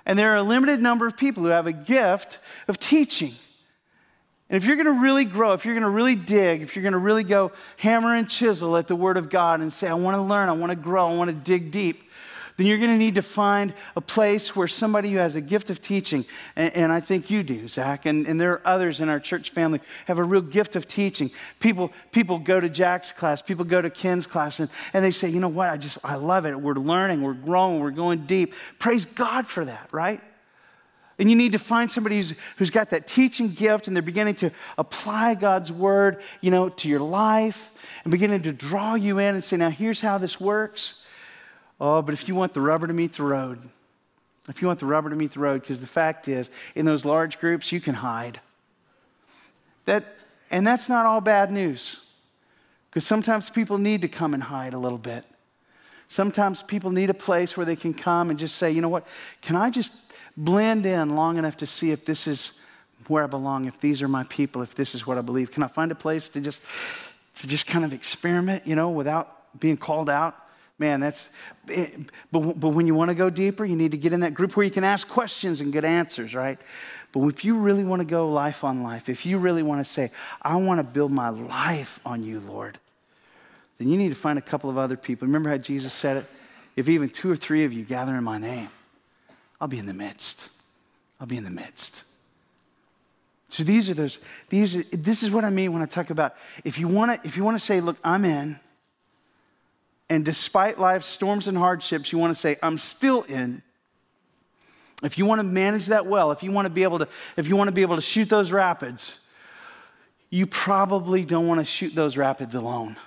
And 0.05 0.17
there 0.17 0.31
are 0.31 0.37
a 0.37 0.43
limited 0.43 0.81
number 0.81 1.05
of 1.07 1.17
people 1.17 1.43
who 1.43 1.49
have 1.49 1.67
a 1.67 1.73
gift 1.73 2.39
of 2.69 2.79
teaching. 2.79 3.33
And 4.51 4.61
if 4.61 4.67
you're 4.67 4.75
going 4.75 4.93
to 4.93 5.01
really 5.01 5.23
grow, 5.23 5.53
if 5.53 5.63
you're 5.63 5.73
going 5.73 5.83
to 5.83 5.89
really 5.89 6.15
dig, 6.15 6.61
if 6.61 6.75
you're 6.75 6.83
going 6.83 6.91
to 6.91 6.99
really 6.99 7.23
go 7.23 7.53
hammer 7.77 8.13
and 8.13 8.29
chisel 8.29 8.75
at 8.75 8.85
the 8.89 8.97
Word 8.97 9.15
of 9.15 9.29
God 9.29 9.61
and 9.61 9.71
say, 9.71 9.87
I 9.87 9.93
want 9.93 10.17
to 10.17 10.21
learn, 10.21 10.49
I 10.49 10.51
want 10.51 10.71
to 10.71 10.75
grow, 10.75 11.07
I 11.07 11.15
want 11.15 11.29
to 11.29 11.35
dig 11.35 11.71
deep, 11.71 12.03
then 12.57 12.67
you're 12.67 12.77
going 12.77 12.89
to 12.89 12.97
need 12.97 13.15
to 13.15 13.21
find 13.21 13.73
a 13.95 14.01
place 14.01 14.53
where 14.53 14.67
somebody 14.67 15.09
who 15.09 15.19
has 15.19 15.35
a 15.35 15.41
gift 15.41 15.69
of 15.69 15.79
teaching, 15.79 16.25
and, 16.57 16.75
and 16.75 16.91
I 16.91 16.99
think 16.99 17.29
you 17.29 17.43
do, 17.43 17.69
Zach, 17.69 18.05
and, 18.05 18.27
and 18.27 18.41
there 18.41 18.51
are 18.51 18.61
others 18.65 18.99
in 18.99 19.07
our 19.07 19.21
church 19.21 19.51
family 19.51 19.79
have 20.07 20.19
a 20.19 20.23
real 20.23 20.41
gift 20.41 20.75
of 20.75 20.85
teaching. 20.85 21.31
People, 21.61 21.93
people 22.11 22.37
go 22.37 22.59
to 22.59 22.67
Jack's 22.67 23.13
class, 23.13 23.41
people 23.41 23.63
go 23.63 23.81
to 23.81 23.89
Ken's 23.89 24.27
class, 24.27 24.59
and, 24.59 24.69
and 24.91 25.01
they 25.01 25.11
say, 25.11 25.29
you 25.29 25.39
know 25.39 25.47
what, 25.47 25.69
I 25.69 25.77
just, 25.77 25.97
I 26.03 26.15
love 26.15 26.45
it. 26.45 26.59
We're 26.59 26.73
learning, 26.73 27.21
we're 27.21 27.35
growing, 27.35 27.79
we're 27.79 27.91
going 27.91 28.25
deep. 28.25 28.53
Praise 28.79 29.05
God 29.05 29.47
for 29.47 29.63
that, 29.63 29.87
right? 29.93 30.19
And 31.21 31.29
you 31.29 31.35
need 31.35 31.51
to 31.51 31.59
find 31.59 31.91
somebody 31.91 32.15
who's, 32.15 32.33
who's 32.57 32.71
got 32.71 32.89
that 32.89 33.05
teaching 33.05 33.53
gift 33.53 33.85
and 33.85 33.95
they're 33.95 34.01
beginning 34.01 34.33
to 34.37 34.49
apply 34.75 35.35
God's 35.35 35.71
word, 35.71 36.19
you 36.41 36.49
know, 36.49 36.69
to 36.69 36.89
your 36.89 36.99
life 36.99 37.69
and 38.03 38.09
beginning 38.09 38.41
to 38.41 38.51
draw 38.51 38.95
you 38.95 39.19
in 39.19 39.35
and 39.35 39.43
say, 39.43 39.55
now 39.55 39.69
here's 39.69 40.01
how 40.01 40.17
this 40.17 40.39
works. 40.41 41.05
Oh, 41.79 42.01
but 42.01 42.13
if 42.13 42.27
you 42.27 42.33
want 42.33 42.55
the 42.55 42.61
rubber 42.61 42.87
to 42.87 42.93
meet 42.93 43.13
the 43.13 43.21
road, 43.21 43.59
if 44.49 44.63
you 44.63 44.67
want 44.67 44.79
the 44.79 44.87
rubber 44.87 45.11
to 45.11 45.15
meet 45.15 45.33
the 45.33 45.39
road, 45.39 45.61
because 45.61 45.79
the 45.79 45.85
fact 45.85 46.27
is, 46.27 46.49
in 46.73 46.85
those 46.85 47.05
large 47.05 47.39
groups, 47.39 47.71
you 47.71 47.79
can 47.79 47.93
hide. 47.93 48.39
That, 49.85 50.15
and 50.49 50.65
that's 50.65 50.89
not 50.89 51.05
all 51.05 51.21
bad 51.21 51.51
news. 51.51 52.03
Because 52.89 53.05
sometimes 53.05 53.47
people 53.47 53.77
need 53.77 54.01
to 54.01 54.07
come 54.07 54.33
and 54.33 54.41
hide 54.41 54.73
a 54.73 54.79
little 54.79 54.97
bit. 54.97 55.23
Sometimes 56.07 56.61
people 56.61 56.89
need 56.89 57.09
a 57.09 57.13
place 57.13 57.55
where 57.55 57.65
they 57.65 57.77
can 57.77 57.93
come 57.93 58.31
and 58.31 58.37
just 58.37 58.55
say, 58.55 58.69
you 58.69 58.81
know 58.81 58.89
what, 58.89 59.07
can 59.41 59.55
I 59.55 59.69
just 59.69 60.00
blend 60.37 60.85
in 60.85 61.15
long 61.15 61.37
enough 61.37 61.57
to 61.57 61.65
see 61.65 61.91
if 61.91 62.05
this 62.05 62.27
is 62.27 62.53
where 63.07 63.23
I 63.23 63.27
belong, 63.27 63.65
if 63.65 63.79
these 63.79 64.01
are 64.01 64.07
my 64.07 64.23
people, 64.25 64.61
if 64.61 64.75
this 64.75 64.95
is 64.95 65.05
what 65.05 65.17
I 65.17 65.21
believe? 65.21 65.51
Can 65.51 65.63
I 65.63 65.67
find 65.67 65.91
a 65.91 65.95
place 65.95 66.29
to 66.29 66.41
just 66.41 66.61
to 67.39 67.47
just 67.47 67.65
kind 67.65 67.83
of 67.83 67.93
experiment, 67.93 68.67
you 68.67 68.75
know, 68.75 68.89
without 68.89 69.59
being 69.59 69.77
called 69.77 70.09
out? 70.09 70.35
Man, 70.77 70.99
that's 70.99 71.29
but, 72.31 72.59
but 72.59 72.69
when 72.69 72.87
you 72.87 72.95
want 72.95 73.09
to 73.09 73.15
go 73.15 73.29
deeper, 73.29 73.65
you 73.65 73.75
need 73.75 73.91
to 73.91 73.97
get 73.97 74.13
in 74.13 74.21
that 74.21 74.33
group 74.33 74.55
where 74.55 74.65
you 74.65 74.71
can 74.71 74.83
ask 74.83 75.07
questions 75.07 75.61
and 75.61 75.71
get 75.71 75.85
answers, 75.85 76.33
right? 76.33 76.59
But 77.11 77.27
if 77.27 77.45
you 77.45 77.57
really 77.57 77.83
want 77.83 77.99
to 77.99 78.05
go 78.05 78.31
life 78.31 78.63
on 78.63 78.81
life, 78.81 79.09
if 79.09 79.25
you 79.25 79.37
really 79.37 79.63
want 79.63 79.85
to 79.85 79.91
say, 79.91 80.11
I 80.41 80.55
want 80.55 80.79
to 80.79 80.83
build 80.83 81.11
my 81.11 81.29
life 81.29 81.99
on 82.05 82.23
you, 82.23 82.39
Lord, 82.39 82.79
then 83.77 83.89
you 83.89 83.97
need 83.97 84.09
to 84.09 84.15
find 84.15 84.39
a 84.39 84.41
couple 84.41 84.69
of 84.69 84.77
other 84.77 84.95
people. 84.95 85.27
Remember 85.27 85.49
how 85.49 85.57
Jesus 85.57 85.93
said 85.93 86.17
it? 86.17 86.25
If 86.75 86.87
even 86.87 87.09
two 87.09 87.29
or 87.29 87.35
three 87.35 87.65
of 87.65 87.73
you 87.73 87.83
gather 87.83 88.15
in 88.15 88.23
my 88.23 88.37
name, 88.37 88.69
I'll 89.61 89.67
be 89.67 89.77
in 89.77 89.85
the 89.85 89.93
midst. 89.93 90.49
I'll 91.19 91.27
be 91.27 91.37
in 91.37 91.43
the 91.43 91.51
midst. 91.51 92.03
So 93.49 93.63
these 93.63 93.89
are 93.89 93.93
those, 93.93 94.17
these 94.49 94.75
are, 94.75 94.83
this 94.91 95.21
is 95.21 95.29
what 95.29 95.45
I 95.45 95.51
mean 95.51 95.71
when 95.71 95.83
I 95.83 95.85
talk 95.85 96.09
about 96.09 96.35
if 96.63 96.79
you 96.79 96.87
want 96.87 97.13
to, 97.13 97.27
if 97.27 97.37
you 97.37 97.43
want 97.43 97.59
to 97.59 97.63
say, 97.63 97.79
look, 97.79 97.97
I'm 98.03 98.25
in, 98.25 98.59
and 100.09 100.25
despite 100.25 100.79
life's 100.79 101.05
storms 101.05 101.47
and 101.47 101.57
hardships, 101.57 102.11
you 102.11 102.17
want 102.17 102.33
to 102.33 102.39
say, 102.39 102.57
I'm 102.63 102.77
still 102.77 103.21
in. 103.23 103.61
If 105.03 105.17
you 105.17 105.25
want 105.25 105.39
to 105.39 105.43
manage 105.43 105.87
that 105.87 106.05
well, 106.05 106.31
if 106.31 106.43
you 106.43 106.51
want 106.51 106.65
to 106.65 106.69
be 106.69 106.83
able 106.83 106.99
to, 106.99 107.07
if 107.37 107.47
you 107.47 107.55
want 107.55 107.67
to 107.67 107.71
be 107.71 107.81
able 107.81 107.95
to 107.95 108.01
shoot 108.01 108.29
those 108.29 108.51
rapids, 108.51 109.19
you 110.29 110.47
probably 110.47 111.23
don't 111.23 111.47
want 111.47 111.59
to 111.59 111.65
shoot 111.65 111.93
those 111.93 112.17
rapids 112.17 112.55
alone. 112.55 112.97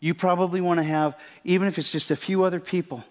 You 0.00 0.14
probably 0.14 0.60
want 0.60 0.78
to 0.78 0.84
have, 0.84 1.18
even 1.44 1.68
if 1.68 1.78
it's 1.78 1.92
just 1.92 2.10
a 2.10 2.16
few 2.16 2.44
other 2.44 2.60
people 2.60 3.04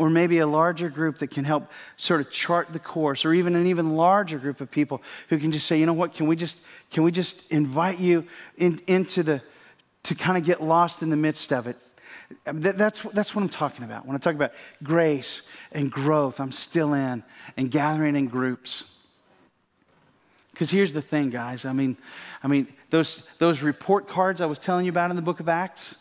or 0.00 0.08
maybe 0.08 0.38
a 0.38 0.46
larger 0.46 0.88
group 0.88 1.18
that 1.18 1.30
can 1.30 1.44
help 1.44 1.70
sort 1.98 2.22
of 2.22 2.30
chart 2.30 2.72
the 2.72 2.78
course 2.78 3.26
or 3.26 3.34
even 3.34 3.54
an 3.54 3.66
even 3.66 3.96
larger 3.96 4.38
group 4.38 4.62
of 4.62 4.70
people 4.70 5.02
who 5.28 5.38
can 5.38 5.52
just 5.52 5.66
say 5.66 5.78
you 5.78 5.84
know 5.84 5.92
what? 5.92 6.14
Can 6.14 6.26
we 6.26 6.36
just 6.36 6.56
can 6.90 7.02
we 7.02 7.12
just 7.12 7.44
invite 7.50 7.98
you 7.98 8.26
in, 8.56 8.80
into 8.86 9.22
the 9.22 9.42
to 10.04 10.14
kind 10.14 10.38
of 10.38 10.44
get 10.44 10.62
lost 10.62 11.02
in 11.02 11.10
the 11.10 11.16
midst 11.16 11.52
of 11.52 11.66
it? 11.66 11.76
That's, 12.46 13.02
that's 13.12 13.34
what 13.34 13.42
i'm 13.42 13.50
talking 13.50 13.84
about. 13.84 14.06
When 14.06 14.16
i 14.16 14.18
talk 14.18 14.34
about 14.34 14.52
grace 14.82 15.42
and 15.70 15.92
growth 15.92 16.40
i'm 16.40 16.52
still 16.52 16.94
in 16.94 17.22
and 17.58 17.70
gathering 17.70 18.16
in 18.16 18.28
groups. 18.28 18.84
Because 20.52 20.70
here's 20.70 20.94
the 20.94 21.02
thing 21.02 21.28
guys. 21.28 21.66
I 21.66 21.74
mean 21.74 21.98
i 22.42 22.48
mean 22.48 22.68
those 22.88 23.28
those 23.38 23.60
report 23.60 24.08
cards 24.08 24.40
i 24.40 24.46
was 24.46 24.58
telling 24.58 24.86
you 24.86 24.90
about 24.92 25.10
in 25.10 25.16
the 25.16 25.22
book 25.22 25.40
of 25.40 25.48
acts 25.50 25.96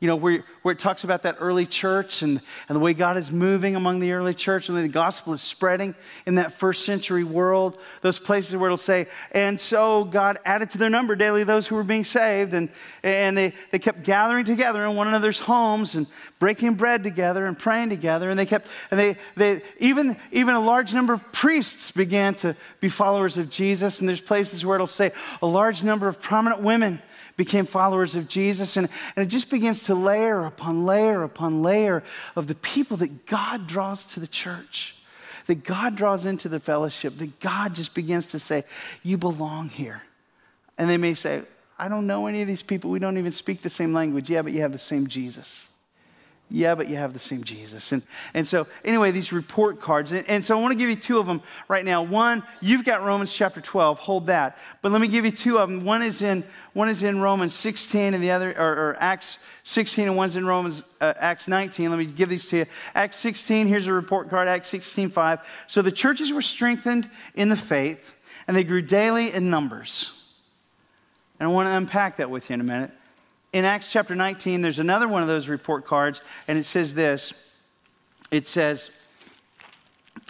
you 0.00 0.08
know, 0.08 0.16
where, 0.16 0.44
where 0.62 0.72
it 0.72 0.78
talks 0.78 1.04
about 1.04 1.22
that 1.22 1.36
early 1.38 1.64
church 1.64 2.22
and, 2.22 2.40
and 2.68 2.76
the 2.76 2.80
way 2.80 2.92
God 2.92 3.16
is 3.16 3.30
moving 3.30 3.76
among 3.76 4.00
the 4.00 4.12
early 4.12 4.34
church 4.34 4.68
and 4.68 4.76
the 4.76 4.88
gospel 4.88 5.32
is 5.32 5.40
spreading 5.40 5.94
in 6.26 6.34
that 6.34 6.52
first 6.52 6.84
century 6.84 7.24
world. 7.24 7.78
Those 8.02 8.18
places 8.18 8.56
where 8.56 8.68
it'll 8.68 8.76
say, 8.76 9.06
and 9.30 9.58
so 9.58 10.04
God 10.04 10.38
added 10.44 10.70
to 10.70 10.78
their 10.78 10.90
number 10.90 11.14
daily 11.16 11.44
those 11.44 11.66
who 11.66 11.76
were 11.76 11.84
being 11.84 12.04
saved. 12.04 12.54
And, 12.54 12.68
and 13.02 13.36
they, 13.36 13.54
they 13.70 13.78
kept 13.78 14.02
gathering 14.02 14.44
together 14.44 14.84
in 14.84 14.96
one 14.96 15.08
another's 15.08 15.38
homes 15.38 15.94
and 15.94 16.06
breaking 16.38 16.74
bread 16.74 17.04
together 17.04 17.46
and 17.46 17.58
praying 17.58 17.88
together. 17.88 18.28
And 18.28 18.38
they 18.38 18.46
kept, 18.46 18.66
and 18.90 18.98
they, 18.98 19.16
they 19.36 19.62
even, 19.78 20.16
even 20.32 20.54
a 20.54 20.60
large 20.60 20.92
number 20.92 21.14
of 21.14 21.32
priests 21.32 21.92
began 21.92 22.34
to 22.36 22.56
be 22.80 22.88
followers 22.88 23.38
of 23.38 23.48
Jesus. 23.48 24.00
And 24.00 24.08
there's 24.08 24.20
places 24.20 24.66
where 24.66 24.74
it'll 24.74 24.86
say 24.86 25.12
a 25.40 25.46
large 25.46 25.82
number 25.82 26.08
of 26.08 26.20
prominent 26.20 26.62
women 26.62 27.00
became 27.36 27.66
followers 27.66 28.16
of 28.16 28.28
Jesus. 28.28 28.76
And, 28.76 28.88
and 29.16 29.26
it 29.26 29.28
just 29.28 29.50
begins 29.50 29.82
to 29.84 29.94
layer 29.94 30.44
upon 30.44 30.84
layer 30.86 31.22
upon 31.22 31.62
layer 31.62 32.02
of 32.36 32.46
the 32.46 32.54
people 32.54 32.96
that 32.98 33.26
God 33.26 33.66
draws 33.66 34.04
to 34.06 34.20
the 34.20 34.26
church, 34.26 34.96
that 35.46 35.64
God 35.64 35.96
draws 35.96 36.26
into 36.26 36.48
the 36.48 36.60
fellowship, 36.60 37.18
that 37.18 37.40
God 37.40 37.74
just 37.74 37.94
begins 37.94 38.26
to 38.28 38.38
say, 38.38 38.64
You 39.02 39.18
belong 39.18 39.68
here. 39.68 40.02
And 40.78 40.90
they 40.90 40.96
may 40.96 41.14
say, 41.14 41.42
I 41.78 41.88
don't 41.88 42.06
know 42.06 42.26
any 42.26 42.42
of 42.42 42.48
these 42.48 42.62
people. 42.62 42.90
We 42.90 42.98
don't 42.98 43.18
even 43.18 43.32
speak 43.32 43.62
the 43.62 43.70
same 43.70 43.92
language. 43.92 44.30
Yeah, 44.30 44.42
but 44.42 44.52
you 44.52 44.60
have 44.60 44.72
the 44.72 44.78
same 44.78 45.06
Jesus. 45.06 45.64
Yeah, 46.50 46.74
but 46.74 46.88
you 46.88 46.96
have 46.96 47.14
the 47.14 47.18
same 47.18 47.42
Jesus. 47.42 47.90
And, 47.90 48.02
and 48.34 48.46
so, 48.46 48.66
anyway, 48.84 49.10
these 49.10 49.32
report 49.32 49.80
cards. 49.80 50.12
And, 50.12 50.28
and, 50.28 50.44
so, 50.44 50.56
I 50.56 50.60
want 50.60 50.72
to 50.72 50.78
give 50.78 50.90
you 50.90 50.96
two 50.96 51.18
of 51.18 51.26
them 51.26 51.42
right 51.68 51.84
now. 51.84 52.02
One, 52.02 52.42
you've 52.60 52.84
got 52.84 53.02
Romans 53.02 53.32
chapter 53.32 53.62
12, 53.62 53.98
hold 53.98 54.26
that. 54.26 54.58
But 54.82 54.92
let 54.92 55.00
me 55.00 55.08
give 55.08 55.24
you 55.24 55.30
two 55.30 55.58
of 55.58 55.70
them. 55.70 55.84
One 55.84 56.02
is 56.02 56.20
in, 56.20 56.44
one 56.74 56.90
is 56.90 57.02
in 57.02 57.20
Romans 57.20 57.54
16, 57.54 58.12
and 58.12 58.22
the 58.22 58.30
other, 58.30 58.52
or, 58.58 58.90
or 58.90 58.96
Acts 59.00 59.38
16, 59.64 60.06
and 60.06 60.16
one's 60.16 60.36
in 60.36 60.44
Romans, 60.46 60.84
uh, 61.00 61.14
Acts 61.16 61.48
19. 61.48 61.88
Let 61.88 61.98
me 61.98 62.04
give 62.04 62.28
these 62.28 62.46
to 62.48 62.58
you. 62.58 62.66
Acts 62.94 63.16
16, 63.16 63.66
here's 63.66 63.86
a 63.86 63.92
report 63.92 64.28
card, 64.28 64.46
Acts 64.46 64.68
16, 64.68 65.10
5. 65.10 65.40
So, 65.66 65.80
the 65.80 65.92
churches 65.92 66.30
were 66.30 66.42
strengthened 66.42 67.08
in 67.34 67.48
the 67.48 67.56
faith, 67.56 68.14
and 68.46 68.54
they 68.54 68.64
grew 68.64 68.82
daily 68.82 69.32
in 69.32 69.48
numbers. 69.48 70.12
And 71.40 71.48
I 71.48 71.52
want 71.52 71.68
to 71.68 71.72
unpack 71.72 72.18
that 72.18 72.30
with 72.30 72.50
you 72.50 72.54
in 72.54 72.60
a 72.60 72.64
minute 72.64 72.90
in 73.54 73.64
Acts 73.64 73.86
chapter 73.86 74.16
19, 74.16 74.62
there's 74.62 74.80
another 74.80 75.06
one 75.06 75.22
of 75.22 75.28
those 75.28 75.46
report 75.46 75.86
cards, 75.86 76.20
and 76.48 76.58
it 76.58 76.64
says 76.64 76.92
this. 76.92 77.32
It 78.32 78.48
says, 78.48 78.90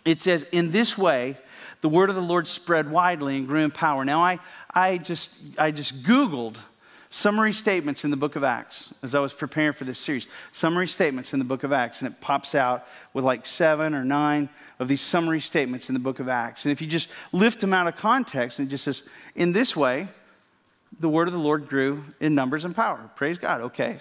it 0.04 0.20
says, 0.20 0.46
in 0.52 0.70
this 0.72 0.98
way, 0.98 1.38
the 1.80 1.88
word 1.88 2.10
of 2.10 2.16
the 2.16 2.22
Lord 2.22 2.46
spread 2.46 2.90
widely 2.90 3.38
and 3.38 3.48
grew 3.48 3.60
in 3.60 3.70
power. 3.70 4.04
Now, 4.04 4.22
I, 4.22 4.40
I, 4.74 4.98
just, 4.98 5.32
I 5.56 5.70
just 5.70 6.02
Googled 6.02 6.58
summary 7.08 7.52
statements 7.52 8.04
in 8.04 8.10
the 8.10 8.16
book 8.18 8.36
of 8.36 8.44
Acts 8.44 8.92
as 9.02 9.14
I 9.14 9.20
was 9.20 9.32
preparing 9.32 9.72
for 9.72 9.84
this 9.84 9.98
series. 9.98 10.28
Summary 10.52 10.86
statements 10.86 11.32
in 11.32 11.38
the 11.38 11.46
book 11.46 11.64
of 11.64 11.72
Acts, 11.72 12.02
and 12.02 12.12
it 12.12 12.20
pops 12.20 12.54
out 12.54 12.86
with 13.14 13.24
like 13.24 13.46
seven 13.46 13.94
or 13.94 14.04
nine 14.04 14.50
of 14.78 14.86
these 14.86 15.00
summary 15.00 15.40
statements 15.40 15.88
in 15.88 15.94
the 15.94 15.98
book 15.98 16.20
of 16.20 16.28
Acts. 16.28 16.66
And 16.66 16.72
if 16.72 16.82
you 16.82 16.86
just 16.86 17.08
lift 17.32 17.60
them 17.60 17.72
out 17.72 17.86
of 17.86 17.96
context, 17.96 18.58
and 18.58 18.68
it 18.68 18.70
just 18.70 18.84
says, 18.84 19.02
in 19.34 19.52
this 19.52 19.74
way, 19.74 20.08
the 21.00 21.08
word 21.08 21.28
of 21.28 21.34
the 21.34 21.40
Lord 21.40 21.68
grew 21.68 22.04
in 22.20 22.34
numbers 22.34 22.64
and 22.64 22.74
power. 22.74 23.10
Praise 23.16 23.38
God, 23.38 23.60
okay. 23.62 23.98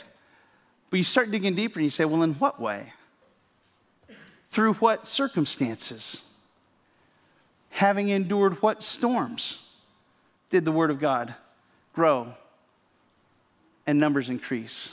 But 0.90 0.98
you 0.98 1.04
start 1.04 1.32
digging 1.32 1.56
deeper 1.56 1.80
and 1.80 1.86
you 1.86 1.90
say, 1.90 2.06
well, 2.06 2.24
in 2.24 2.34
what 2.36 2.60
way? 2.60 2.94
Through 4.52 4.74
what 4.76 5.08
circumstances? 5.08 6.22
Having 7.70 8.10
endured 8.10 8.62
what 8.62 8.84
storms 8.84 9.58
did 10.52 10.66
the 10.66 10.72
word 10.72 10.92
of 10.92 11.00
God 11.00 11.34
grow 11.94 12.34
and 13.88 14.00
numbers 14.00 14.30
increase? 14.30 14.92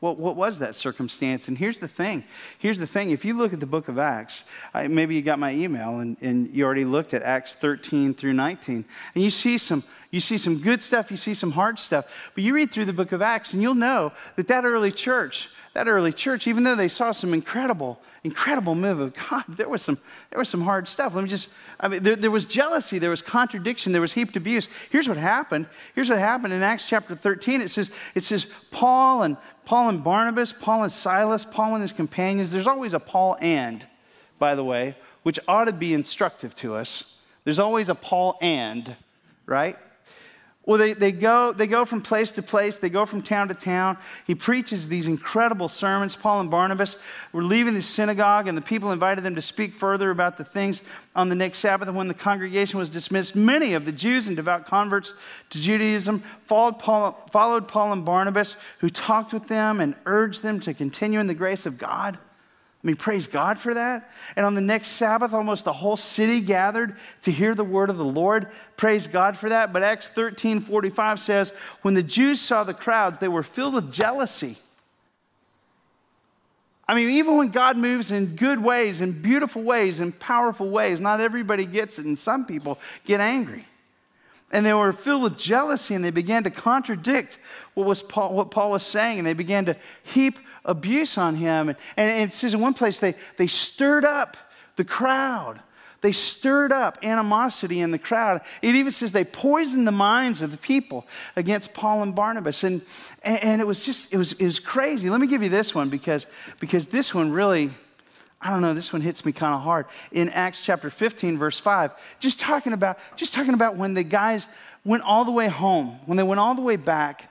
What, 0.00 0.16
what 0.18 0.36
was 0.36 0.60
that 0.60 0.76
circumstance? 0.76 1.48
And 1.48 1.58
here's 1.58 1.80
the 1.80 1.88
thing. 1.88 2.24
Here's 2.58 2.78
the 2.78 2.86
thing. 2.86 3.10
If 3.10 3.24
you 3.24 3.34
look 3.34 3.52
at 3.52 3.58
the 3.58 3.66
book 3.66 3.88
of 3.88 3.98
Acts, 3.98 4.44
I, 4.72 4.86
maybe 4.86 5.16
you 5.16 5.22
got 5.22 5.40
my 5.40 5.52
email 5.52 5.98
and, 5.98 6.16
and 6.20 6.54
you 6.54 6.64
already 6.64 6.84
looked 6.84 7.14
at 7.14 7.22
Acts 7.22 7.54
13 7.56 8.14
through 8.14 8.34
19, 8.34 8.84
and 9.14 9.24
you 9.24 9.30
see 9.30 9.58
some 9.58 9.82
you 10.10 10.20
see 10.20 10.38
some 10.38 10.58
good 10.58 10.82
stuff, 10.82 11.10
you 11.10 11.16
see 11.16 11.34
some 11.34 11.52
hard 11.52 11.78
stuff. 11.78 12.06
But 12.34 12.42
you 12.42 12.54
read 12.54 12.70
through 12.70 12.86
the 12.86 12.92
book 12.92 13.12
of 13.12 13.20
Acts 13.20 13.52
and 13.52 13.60
you'll 13.60 13.74
know 13.74 14.12
that 14.36 14.48
that 14.48 14.64
early 14.64 14.90
church, 14.90 15.50
that 15.74 15.86
early 15.86 16.12
church, 16.12 16.46
even 16.46 16.64
though 16.64 16.74
they 16.74 16.88
saw 16.88 17.12
some 17.12 17.34
incredible, 17.34 18.00
incredible 18.24 18.74
move 18.74 19.00
of 19.00 19.14
God, 19.14 19.44
there 19.48 19.68
was 19.68 19.82
some, 19.82 19.98
there 20.30 20.38
was 20.38 20.48
some 20.48 20.62
hard 20.62 20.88
stuff. 20.88 21.14
Let 21.14 21.24
me 21.24 21.30
just, 21.30 21.48
I 21.78 21.88
mean, 21.88 22.02
there, 22.02 22.16
there 22.16 22.30
was 22.30 22.46
jealousy, 22.46 22.98
there 22.98 23.10
was 23.10 23.20
contradiction, 23.20 23.92
there 23.92 24.00
was 24.00 24.14
heaped 24.14 24.36
abuse. 24.36 24.68
Here's 24.90 25.08
what 25.08 25.18
happened. 25.18 25.66
Here's 25.94 26.08
what 26.08 26.18
happened 26.18 26.54
in 26.54 26.62
Acts 26.62 26.86
chapter 26.86 27.14
13. 27.14 27.60
It 27.60 27.70
says, 27.70 27.90
it 28.14 28.24
says 28.24 28.46
Paul 28.70 29.24
and 29.24 29.36
Paul 29.66 29.90
and 29.90 30.02
Barnabas, 30.02 30.54
Paul 30.54 30.84
and 30.84 30.92
Silas, 30.92 31.44
Paul 31.44 31.74
and 31.74 31.82
his 31.82 31.92
companions. 31.92 32.50
There's 32.50 32.66
always 32.66 32.94
a 32.94 33.00
Paul 33.00 33.36
and, 33.42 33.86
by 34.38 34.54
the 34.54 34.64
way, 34.64 34.96
which 35.22 35.38
ought 35.46 35.66
to 35.66 35.72
be 35.72 35.92
instructive 35.92 36.54
to 36.56 36.76
us. 36.76 37.16
There's 37.44 37.58
always 37.58 37.90
a 37.90 37.94
Paul 37.94 38.38
and 38.40 38.96
right? 39.48 39.76
Well, 40.68 40.76
they, 40.76 40.92
they, 40.92 41.12
go, 41.12 41.54
they 41.54 41.66
go 41.66 41.86
from 41.86 42.02
place 42.02 42.30
to 42.32 42.42
place, 42.42 42.76
they 42.76 42.90
go 42.90 43.06
from 43.06 43.22
town 43.22 43.48
to 43.48 43.54
town. 43.54 43.96
He 44.26 44.34
preaches 44.34 44.86
these 44.86 45.08
incredible 45.08 45.66
sermons. 45.66 46.14
Paul 46.14 46.40
and 46.40 46.50
Barnabas 46.50 46.98
were 47.32 47.42
leaving 47.42 47.72
the 47.72 47.80
synagogue, 47.80 48.48
and 48.48 48.58
the 48.58 48.60
people 48.60 48.92
invited 48.92 49.24
them 49.24 49.34
to 49.36 49.40
speak 49.40 49.72
further 49.72 50.10
about 50.10 50.36
the 50.36 50.44
things 50.44 50.82
on 51.16 51.30
the 51.30 51.34
next 51.34 51.60
Sabbath. 51.60 51.88
And 51.88 51.96
when 51.96 52.06
the 52.06 52.12
congregation 52.12 52.78
was 52.78 52.90
dismissed, 52.90 53.34
many 53.34 53.72
of 53.72 53.86
the 53.86 53.92
Jews 53.92 54.26
and 54.26 54.36
devout 54.36 54.66
converts 54.66 55.14
to 55.48 55.58
Judaism 55.58 56.22
followed 56.42 56.78
Paul, 56.78 57.26
followed 57.32 57.66
Paul 57.66 57.94
and 57.94 58.04
Barnabas, 58.04 58.56
who 58.80 58.90
talked 58.90 59.32
with 59.32 59.48
them 59.48 59.80
and 59.80 59.94
urged 60.04 60.42
them 60.42 60.60
to 60.60 60.74
continue 60.74 61.18
in 61.18 61.28
the 61.28 61.32
grace 61.32 61.64
of 61.64 61.78
God. 61.78 62.18
I 62.82 62.86
mean, 62.86 62.96
praise 62.96 63.26
God 63.26 63.58
for 63.58 63.74
that. 63.74 64.08
And 64.36 64.46
on 64.46 64.54
the 64.54 64.60
next 64.60 64.88
Sabbath, 64.88 65.32
almost 65.32 65.64
the 65.64 65.72
whole 65.72 65.96
city 65.96 66.40
gathered 66.40 66.96
to 67.22 67.32
hear 67.32 67.54
the 67.54 67.64
word 67.64 67.90
of 67.90 67.96
the 67.96 68.04
Lord. 68.04 68.48
Praise 68.76 69.08
God 69.08 69.36
for 69.36 69.48
that. 69.48 69.72
But 69.72 69.82
Acts 69.82 70.06
13 70.06 70.60
45 70.60 71.20
says, 71.20 71.52
when 71.82 71.94
the 71.94 72.04
Jews 72.04 72.40
saw 72.40 72.62
the 72.62 72.74
crowds, 72.74 73.18
they 73.18 73.26
were 73.26 73.42
filled 73.42 73.74
with 73.74 73.92
jealousy. 73.92 74.58
I 76.86 76.94
mean, 76.94 77.10
even 77.10 77.36
when 77.36 77.48
God 77.48 77.76
moves 77.76 78.12
in 78.12 78.36
good 78.36 78.62
ways, 78.62 79.00
in 79.00 79.20
beautiful 79.20 79.62
ways, 79.62 80.00
in 80.00 80.12
powerful 80.12 80.70
ways, 80.70 81.00
not 81.00 81.20
everybody 81.20 81.66
gets 81.66 81.98
it, 81.98 82.06
and 82.06 82.16
some 82.16 82.46
people 82.46 82.78
get 83.04 83.20
angry. 83.20 83.66
And 84.50 84.64
they 84.64 84.72
were 84.72 84.92
filled 84.92 85.22
with 85.22 85.36
jealousy, 85.36 85.94
and 85.94 86.04
they 86.04 86.10
began 86.10 86.44
to 86.44 86.50
contradict 86.50 87.38
what, 87.74 87.86
was 87.86 88.02
Paul, 88.02 88.34
what 88.34 88.50
Paul 88.50 88.70
was 88.70 88.82
saying, 88.82 89.18
and 89.18 89.26
they 89.26 89.34
began 89.34 89.66
to 89.66 89.76
heap 90.02 90.38
abuse 90.64 91.18
on 91.18 91.34
him. 91.34 91.68
And, 91.68 91.76
and 91.96 92.30
it 92.30 92.34
says 92.34 92.54
in 92.54 92.60
one 92.60 92.74
place 92.74 92.98
they, 92.98 93.14
they 93.36 93.46
stirred 93.46 94.04
up 94.04 94.36
the 94.76 94.84
crowd. 94.84 95.60
They 96.00 96.12
stirred 96.12 96.70
up 96.70 96.98
animosity 97.02 97.80
in 97.80 97.90
the 97.90 97.98
crowd. 97.98 98.40
It 98.62 98.76
even 98.76 98.92
says 98.92 99.10
they 99.10 99.24
poisoned 99.24 99.86
the 99.86 99.92
minds 99.92 100.42
of 100.42 100.52
the 100.52 100.56
people 100.56 101.06
against 101.34 101.74
Paul 101.74 102.02
and 102.02 102.14
Barnabas. 102.14 102.62
And, 102.62 102.82
and, 103.22 103.42
and 103.42 103.60
it 103.60 103.66
was 103.66 103.84
just, 103.84 104.12
it 104.12 104.16
was, 104.16 104.32
it 104.34 104.44
was 104.44 104.60
crazy. 104.60 105.10
Let 105.10 105.20
me 105.20 105.26
give 105.26 105.42
you 105.42 105.48
this 105.48 105.74
one 105.74 105.88
because, 105.88 106.26
because 106.60 106.86
this 106.86 107.12
one 107.12 107.32
really, 107.32 107.70
I 108.40 108.50
don't 108.50 108.62
know, 108.62 108.72
this 108.72 108.92
one 108.92 109.02
hits 109.02 109.24
me 109.24 109.32
kind 109.32 109.54
of 109.54 109.62
hard. 109.62 109.86
In 110.12 110.28
Acts 110.28 110.64
chapter 110.64 110.90
15, 110.90 111.38
verse 111.38 111.58
5, 111.58 111.92
just 112.20 112.38
talking 112.38 112.72
about, 112.72 112.98
just 113.16 113.34
talking 113.34 113.54
about 113.54 113.76
when 113.76 113.94
the 113.94 114.04
guys 114.04 114.46
went 114.84 115.02
all 115.02 115.24
the 115.24 115.32
way 115.32 115.48
home, 115.48 115.98
when 116.06 116.16
they 116.16 116.22
went 116.22 116.38
all 116.38 116.54
the 116.54 116.62
way 116.62 116.76
back, 116.76 117.30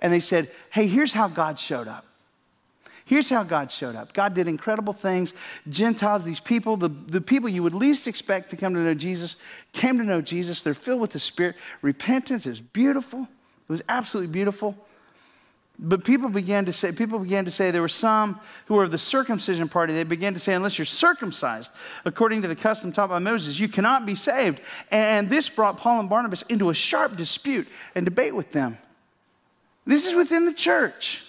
and 0.00 0.12
they 0.12 0.20
said, 0.20 0.50
Hey, 0.70 0.86
here's 0.86 1.12
how 1.12 1.28
God 1.28 1.58
showed 1.58 1.86
up. 1.86 2.04
Here's 3.04 3.30
how 3.30 3.42
God 3.42 3.72
showed 3.72 3.96
up 3.96 4.12
God 4.12 4.34
did 4.34 4.48
incredible 4.48 4.92
things. 4.92 5.32
Gentiles, 5.68 6.24
these 6.24 6.40
people, 6.40 6.76
the, 6.76 6.88
the 6.88 7.22
people 7.22 7.48
you 7.48 7.62
would 7.62 7.74
least 7.74 8.06
expect 8.06 8.50
to 8.50 8.56
come 8.56 8.74
to 8.74 8.80
know 8.80 8.94
Jesus, 8.94 9.36
came 9.72 9.96
to 9.98 10.04
know 10.04 10.20
Jesus. 10.20 10.62
They're 10.62 10.74
filled 10.74 11.00
with 11.00 11.12
the 11.12 11.18
Spirit. 11.18 11.56
Repentance 11.80 12.46
is 12.46 12.60
beautiful. 12.60 13.22
It 13.22 13.72
was 13.72 13.82
absolutely 13.88 14.32
beautiful. 14.32 14.76
But 15.80 16.02
people 16.02 16.28
began 16.28 16.64
to 16.64 16.72
say, 16.72 16.90
people 16.90 17.20
began 17.20 17.44
to 17.44 17.52
say, 17.52 17.70
there 17.70 17.82
were 17.82 17.88
some 17.88 18.40
who 18.66 18.74
were 18.74 18.84
of 18.84 18.90
the 18.90 18.98
circumcision 18.98 19.68
party. 19.68 19.92
They 19.92 20.02
began 20.02 20.34
to 20.34 20.40
say, 20.40 20.54
unless 20.54 20.76
you're 20.76 20.84
circumcised 20.84 21.70
according 22.04 22.42
to 22.42 22.48
the 22.48 22.56
custom 22.56 22.92
taught 22.92 23.10
by 23.10 23.20
Moses, 23.20 23.60
you 23.60 23.68
cannot 23.68 24.04
be 24.04 24.16
saved. 24.16 24.60
And 24.90 25.30
this 25.30 25.48
brought 25.48 25.76
Paul 25.76 26.00
and 26.00 26.10
Barnabas 26.10 26.42
into 26.42 26.70
a 26.70 26.74
sharp 26.74 27.16
dispute 27.16 27.68
and 27.94 28.04
debate 28.04 28.34
with 28.34 28.50
them. 28.50 28.78
This 29.86 30.06
is 30.06 30.14
within 30.14 30.46
the 30.46 30.52
church. 30.52 31.22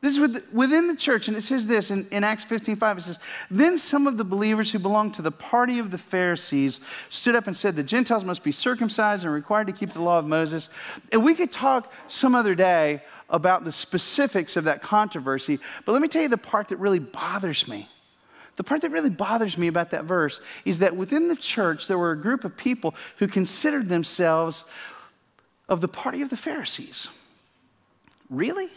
This 0.00 0.16
is 0.16 0.44
within 0.52 0.86
the 0.86 0.94
church, 0.94 1.26
and 1.26 1.36
it 1.36 1.42
says 1.42 1.66
this 1.66 1.90
in, 1.90 2.06
in 2.12 2.22
Acts 2.22 2.44
15 2.44 2.76
5. 2.76 2.98
It 2.98 3.00
says, 3.00 3.18
Then 3.50 3.78
some 3.78 4.06
of 4.06 4.16
the 4.16 4.22
believers 4.22 4.70
who 4.70 4.78
belonged 4.78 5.14
to 5.14 5.22
the 5.22 5.32
party 5.32 5.80
of 5.80 5.90
the 5.90 5.98
Pharisees 5.98 6.78
stood 7.10 7.34
up 7.34 7.48
and 7.48 7.56
said, 7.56 7.74
The 7.74 7.82
Gentiles 7.82 8.24
must 8.24 8.44
be 8.44 8.52
circumcised 8.52 9.24
and 9.24 9.34
required 9.34 9.66
to 9.66 9.72
keep 9.72 9.92
the 9.92 10.02
law 10.02 10.20
of 10.20 10.24
Moses. 10.24 10.68
And 11.10 11.24
we 11.24 11.34
could 11.34 11.50
talk 11.50 11.92
some 12.06 12.36
other 12.36 12.54
day 12.54 13.02
about 13.30 13.64
the 13.64 13.72
specifics 13.72 14.56
of 14.56 14.64
that 14.64 14.82
controversy, 14.82 15.58
but 15.84 15.92
let 15.92 16.02
me 16.02 16.08
tell 16.08 16.22
you 16.22 16.28
the 16.28 16.38
part 16.38 16.68
that 16.68 16.78
really 16.78 16.98
bothers 16.98 17.68
me. 17.68 17.88
The 18.56 18.64
part 18.64 18.80
that 18.80 18.90
really 18.90 19.10
bothers 19.10 19.56
me 19.56 19.68
about 19.68 19.90
that 19.90 20.04
verse 20.04 20.40
is 20.64 20.80
that 20.80 20.96
within 20.96 21.28
the 21.28 21.36
church, 21.36 21.86
there 21.86 21.98
were 21.98 22.10
a 22.10 22.20
group 22.20 22.44
of 22.44 22.56
people 22.56 22.94
who 23.18 23.28
considered 23.28 23.88
themselves 23.88 24.64
of 25.68 25.80
the 25.80 25.88
party 25.88 26.22
of 26.22 26.30
the 26.30 26.36
Pharisees. 26.36 27.08
Really? 28.30 28.70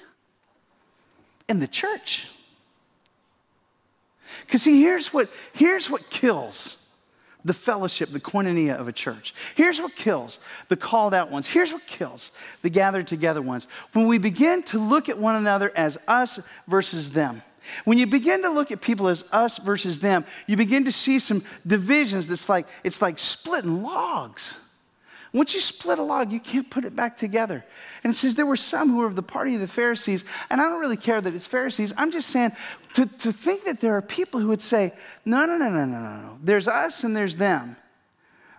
in 1.51 1.59
the 1.59 1.67
church. 1.67 2.27
Because 4.45 4.63
see, 4.63 4.81
here's 4.81 5.13
what, 5.13 5.29
here's 5.53 5.89
what 5.89 6.09
kills 6.09 6.77
the 7.43 7.53
fellowship, 7.53 8.11
the 8.11 8.19
koinonia 8.19 8.75
of 8.77 8.87
a 8.87 8.91
church. 8.91 9.33
Here's 9.55 9.79
what 9.79 9.95
kills 9.95 10.39
the 10.67 10.77
called 10.77 11.13
out 11.13 11.31
ones. 11.31 11.47
Here's 11.47 11.73
what 11.73 11.85
kills 11.87 12.31
the 12.61 12.69
gathered 12.69 13.07
together 13.07 13.41
ones. 13.41 13.67
When 13.93 14.07
we 14.07 14.17
begin 14.17 14.63
to 14.63 14.79
look 14.79 15.09
at 15.09 15.17
one 15.17 15.35
another 15.35 15.71
as 15.75 15.97
us 16.07 16.39
versus 16.67 17.11
them. 17.11 17.41
When 17.85 17.97
you 17.97 18.07
begin 18.07 18.41
to 18.43 18.49
look 18.49 18.71
at 18.71 18.81
people 18.81 19.07
as 19.07 19.23
us 19.31 19.57
versus 19.59 19.99
them, 19.99 20.25
you 20.47 20.57
begin 20.57 20.85
to 20.85 20.91
see 20.91 21.19
some 21.19 21.43
divisions 21.65 22.27
that's 22.27 22.49
like, 22.49 22.67
it's 22.83 23.01
like 23.01 23.19
splitting 23.19 23.83
logs. 23.83 24.57
Once 25.33 25.53
you 25.53 25.61
split 25.61 25.97
a 25.97 26.03
log, 26.03 26.31
you 26.31 26.39
can't 26.39 26.69
put 26.69 26.83
it 26.83 26.93
back 26.93 27.15
together. 27.17 27.63
And 28.03 28.13
it 28.13 28.17
says 28.17 28.35
there 28.35 28.45
were 28.45 28.57
some 28.57 28.89
who 28.89 28.97
were 28.97 29.05
of 29.05 29.15
the 29.15 29.23
party 29.23 29.55
of 29.55 29.61
the 29.61 29.67
Pharisees, 29.67 30.25
and 30.49 30.59
I 30.59 30.65
don't 30.67 30.81
really 30.81 30.97
care 30.97 31.21
that 31.21 31.33
it's 31.33 31.47
Pharisees. 31.47 31.93
I'm 31.95 32.11
just 32.11 32.29
saying 32.29 32.51
to, 32.95 33.05
to 33.05 33.31
think 33.31 33.63
that 33.63 33.79
there 33.79 33.95
are 33.95 34.01
people 34.01 34.41
who 34.41 34.49
would 34.49 34.61
say, 34.61 34.93
no, 35.23 35.45
no, 35.45 35.57
no, 35.57 35.69
no, 35.69 35.85
no, 35.85 35.99
no. 35.99 36.37
There's 36.43 36.67
us 36.67 37.05
and 37.05 37.15
there's 37.15 37.37
them. 37.37 37.77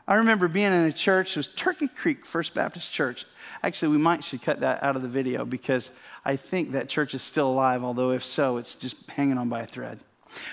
I 0.08 0.16
remember 0.16 0.48
being 0.48 0.72
in 0.72 0.82
a 0.82 0.92
church, 0.92 1.32
it 1.32 1.36
was 1.36 1.48
Turkey 1.48 1.88
Creek 1.88 2.24
First 2.24 2.54
Baptist 2.54 2.90
Church. 2.90 3.26
Actually, 3.62 3.88
we 3.88 3.98
might 3.98 4.24
should 4.24 4.42
cut 4.42 4.60
that 4.60 4.82
out 4.82 4.96
of 4.96 5.02
the 5.02 5.08
video 5.08 5.44
because 5.44 5.90
I 6.24 6.36
think 6.36 6.72
that 6.72 6.88
church 6.88 7.14
is 7.14 7.22
still 7.22 7.50
alive, 7.50 7.84
although 7.84 8.10
if 8.10 8.24
so, 8.24 8.56
it's 8.56 8.74
just 8.74 8.96
hanging 9.08 9.38
on 9.38 9.48
by 9.48 9.60
a 9.60 9.66
thread. 9.66 10.00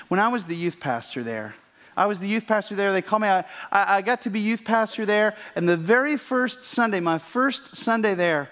When 0.10 0.20
I 0.20 0.28
was 0.28 0.46
the 0.46 0.56
youth 0.56 0.80
pastor 0.80 1.24
there, 1.24 1.56
I 2.00 2.06
was 2.06 2.18
the 2.18 2.30
youth 2.30 2.48
pastor 2.48 2.76
there. 2.76 2.94
They 2.94 3.02
called 3.02 3.24
me. 3.24 3.28
I, 3.28 3.44
I 3.74 4.02
got 4.02 4.22
to 4.22 4.30
be 4.30 4.40
youth 4.40 4.64
pastor 4.64 5.06
there. 5.06 5.36
And 5.54 5.68
the 5.68 5.76
very 5.76 6.16
first 6.16 6.64
Sunday, 6.64 7.02
my 7.02 7.18
first 7.18 7.76
Sunday 7.76 8.16
there, 8.16 8.52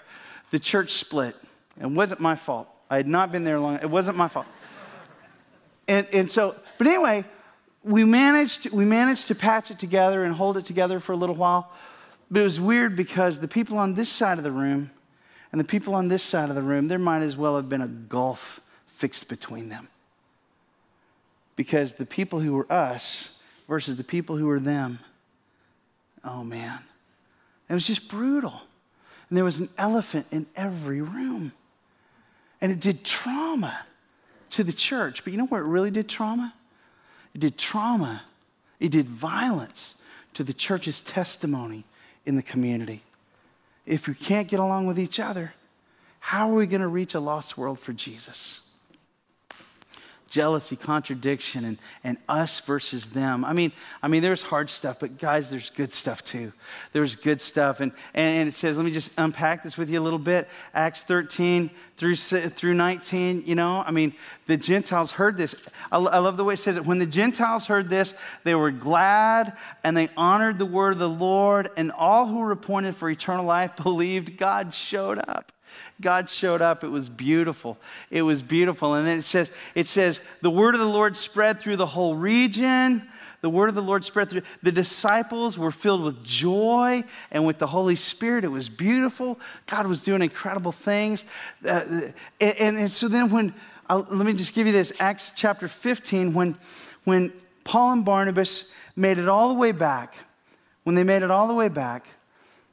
the 0.50 0.58
church 0.58 0.92
split. 0.92 1.34
It 1.80 1.86
wasn't 1.86 2.20
my 2.20 2.36
fault. 2.36 2.68
I 2.90 2.98
had 2.98 3.08
not 3.08 3.32
been 3.32 3.44
there 3.44 3.58
long. 3.58 3.76
It 3.76 3.88
wasn't 3.88 4.18
my 4.18 4.28
fault. 4.28 4.44
And, 5.88 6.06
and 6.12 6.30
so, 6.30 6.56
but 6.76 6.86
anyway, 6.88 7.24
we 7.82 8.04
managed, 8.04 8.70
we 8.70 8.84
managed 8.84 9.28
to 9.28 9.34
patch 9.34 9.70
it 9.70 9.78
together 9.78 10.24
and 10.24 10.34
hold 10.34 10.58
it 10.58 10.66
together 10.66 11.00
for 11.00 11.12
a 11.12 11.16
little 11.16 11.34
while. 11.34 11.72
But 12.30 12.40
it 12.40 12.44
was 12.44 12.60
weird 12.60 12.96
because 12.96 13.40
the 13.40 13.48
people 13.48 13.78
on 13.78 13.94
this 13.94 14.10
side 14.10 14.36
of 14.36 14.44
the 14.44 14.52
room 14.52 14.90
and 15.52 15.58
the 15.58 15.64
people 15.64 15.94
on 15.94 16.08
this 16.08 16.22
side 16.22 16.50
of 16.50 16.54
the 16.54 16.60
room, 16.60 16.88
there 16.88 16.98
might 16.98 17.22
as 17.22 17.34
well 17.34 17.56
have 17.56 17.70
been 17.70 17.80
a 17.80 17.88
gulf 17.88 18.60
fixed 18.88 19.26
between 19.26 19.70
them. 19.70 19.88
Because 21.56 21.94
the 21.94 22.04
people 22.04 22.40
who 22.40 22.52
were 22.52 22.70
us 22.70 23.30
versus 23.68 23.96
the 23.96 24.04
people 24.04 24.36
who 24.36 24.46
were 24.46 24.60
them. 24.60 24.98
Oh 26.24 26.42
man. 26.42 26.80
It 27.68 27.74
was 27.74 27.86
just 27.86 28.08
brutal. 28.08 28.62
And 29.28 29.36
there 29.36 29.44
was 29.44 29.58
an 29.58 29.68
elephant 29.76 30.26
in 30.30 30.46
every 30.56 31.02
room. 31.02 31.52
And 32.60 32.72
it 32.72 32.80
did 32.80 33.04
trauma 33.04 33.78
to 34.50 34.64
the 34.64 34.72
church. 34.72 35.22
But 35.22 35.32
you 35.32 35.38
know 35.38 35.46
where 35.46 35.60
it 35.60 35.66
really 35.66 35.90
did 35.90 36.08
trauma? 36.08 36.54
It 37.34 37.40
did 37.40 37.58
trauma, 37.58 38.22
it 38.80 38.90
did 38.90 39.06
violence 39.06 39.94
to 40.34 40.42
the 40.42 40.52
church's 40.52 41.00
testimony 41.00 41.84
in 42.24 42.36
the 42.36 42.42
community. 42.42 43.02
If 43.86 44.08
we 44.08 44.14
can't 44.14 44.48
get 44.48 44.60
along 44.60 44.86
with 44.86 44.98
each 44.98 45.20
other, 45.20 45.54
how 46.20 46.50
are 46.50 46.54
we 46.54 46.66
going 46.66 46.80
to 46.80 46.88
reach 46.88 47.14
a 47.14 47.20
lost 47.20 47.56
world 47.56 47.78
for 47.78 47.92
Jesus? 47.92 48.60
Jealousy, 50.28 50.76
contradiction, 50.76 51.64
and, 51.64 51.78
and 52.04 52.16
us 52.28 52.60
versus 52.60 53.08
them. 53.08 53.44
I 53.44 53.52
mean, 53.52 53.72
I 54.02 54.08
mean, 54.08 54.22
there's 54.22 54.42
hard 54.42 54.70
stuff, 54.70 54.98
but 55.00 55.18
guys, 55.18 55.50
there's 55.50 55.70
good 55.70 55.92
stuff 55.92 56.24
too. 56.24 56.52
There's 56.92 57.16
good 57.16 57.40
stuff. 57.40 57.80
And, 57.80 57.92
and 58.14 58.38
and 58.38 58.48
it 58.48 58.52
says, 58.52 58.76
let 58.76 58.84
me 58.84 58.92
just 58.92 59.10
unpack 59.18 59.62
this 59.62 59.76
with 59.76 59.90
you 59.90 60.00
a 60.00 60.02
little 60.02 60.18
bit. 60.18 60.48
Acts 60.74 61.02
13 61.02 61.70
through, 61.96 62.14
through 62.14 62.74
19, 62.74 63.42
you 63.46 63.54
know, 63.54 63.82
I 63.84 63.90
mean, 63.90 64.14
the 64.46 64.56
Gentiles 64.56 65.10
heard 65.10 65.36
this. 65.36 65.54
I, 65.90 65.98
I 65.98 66.18
love 66.18 66.36
the 66.36 66.44
way 66.44 66.54
it 66.54 66.58
says 66.58 66.76
it. 66.76 66.86
When 66.86 66.98
the 66.98 67.06
Gentiles 67.06 67.66
heard 67.66 67.88
this, 67.88 68.14
they 68.44 68.54
were 68.54 68.70
glad 68.70 69.56
and 69.82 69.96
they 69.96 70.08
honored 70.16 70.58
the 70.58 70.66
word 70.66 70.92
of 70.92 70.98
the 70.98 71.08
Lord, 71.08 71.70
and 71.76 71.90
all 71.90 72.26
who 72.26 72.38
were 72.38 72.52
appointed 72.52 72.96
for 72.96 73.10
eternal 73.10 73.44
life 73.44 73.76
believed 73.82 74.36
God 74.36 74.72
showed 74.72 75.18
up. 75.18 75.52
God 76.00 76.30
showed 76.30 76.62
up. 76.62 76.84
It 76.84 76.88
was 76.88 77.08
beautiful. 77.08 77.78
It 78.10 78.22
was 78.22 78.42
beautiful. 78.42 78.94
And 78.94 79.06
then 79.06 79.18
it 79.18 79.24
says, 79.24 79.50
it 79.74 79.88
says, 79.88 80.20
the 80.40 80.50
word 80.50 80.74
of 80.74 80.80
the 80.80 80.88
Lord 80.88 81.16
spread 81.16 81.60
through 81.60 81.76
the 81.76 81.86
whole 81.86 82.14
region. 82.14 83.08
The 83.40 83.50
word 83.50 83.68
of 83.68 83.74
the 83.76 83.82
Lord 83.82 84.04
spread 84.04 84.30
through. 84.30 84.42
The 84.62 84.72
disciples 84.72 85.56
were 85.56 85.70
filled 85.70 86.02
with 86.02 86.24
joy 86.24 87.04
and 87.30 87.46
with 87.46 87.58
the 87.58 87.68
Holy 87.68 87.94
Spirit. 87.94 88.44
It 88.44 88.48
was 88.48 88.68
beautiful. 88.68 89.38
God 89.66 89.86
was 89.86 90.00
doing 90.00 90.22
incredible 90.22 90.72
things. 90.72 91.24
Uh, 91.64 92.10
and, 92.40 92.76
and, 92.76 92.90
so 92.90 93.06
then 93.06 93.30
when, 93.30 93.54
uh, 93.88 94.02
let 94.10 94.26
me 94.26 94.32
just 94.32 94.54
give 94.54 94.66
you 94.66 94.72
this 94.72 94.92
Acts 94.98 95.30
chapter 95.36 95.68
15, 95.68 96.34
when, 96.34 96.58
when 97.04 97.32
Paul 97.62 97.92
and 97.92 98.04
Barnabas 98.04 98.70
made 98.96 99.18
it 99.18 99.28
all 99.28 99.48
the 99.48 99.54
way 99.54 99.70
back, 99.70 100.16
when 100.82 100.96
they 100.96 101.04
made 101.04 101.22
it 101.22 101.30
all 101.30 101.46
the 101.46 101.54
way 101.54 101.68
back, 101.68 102.08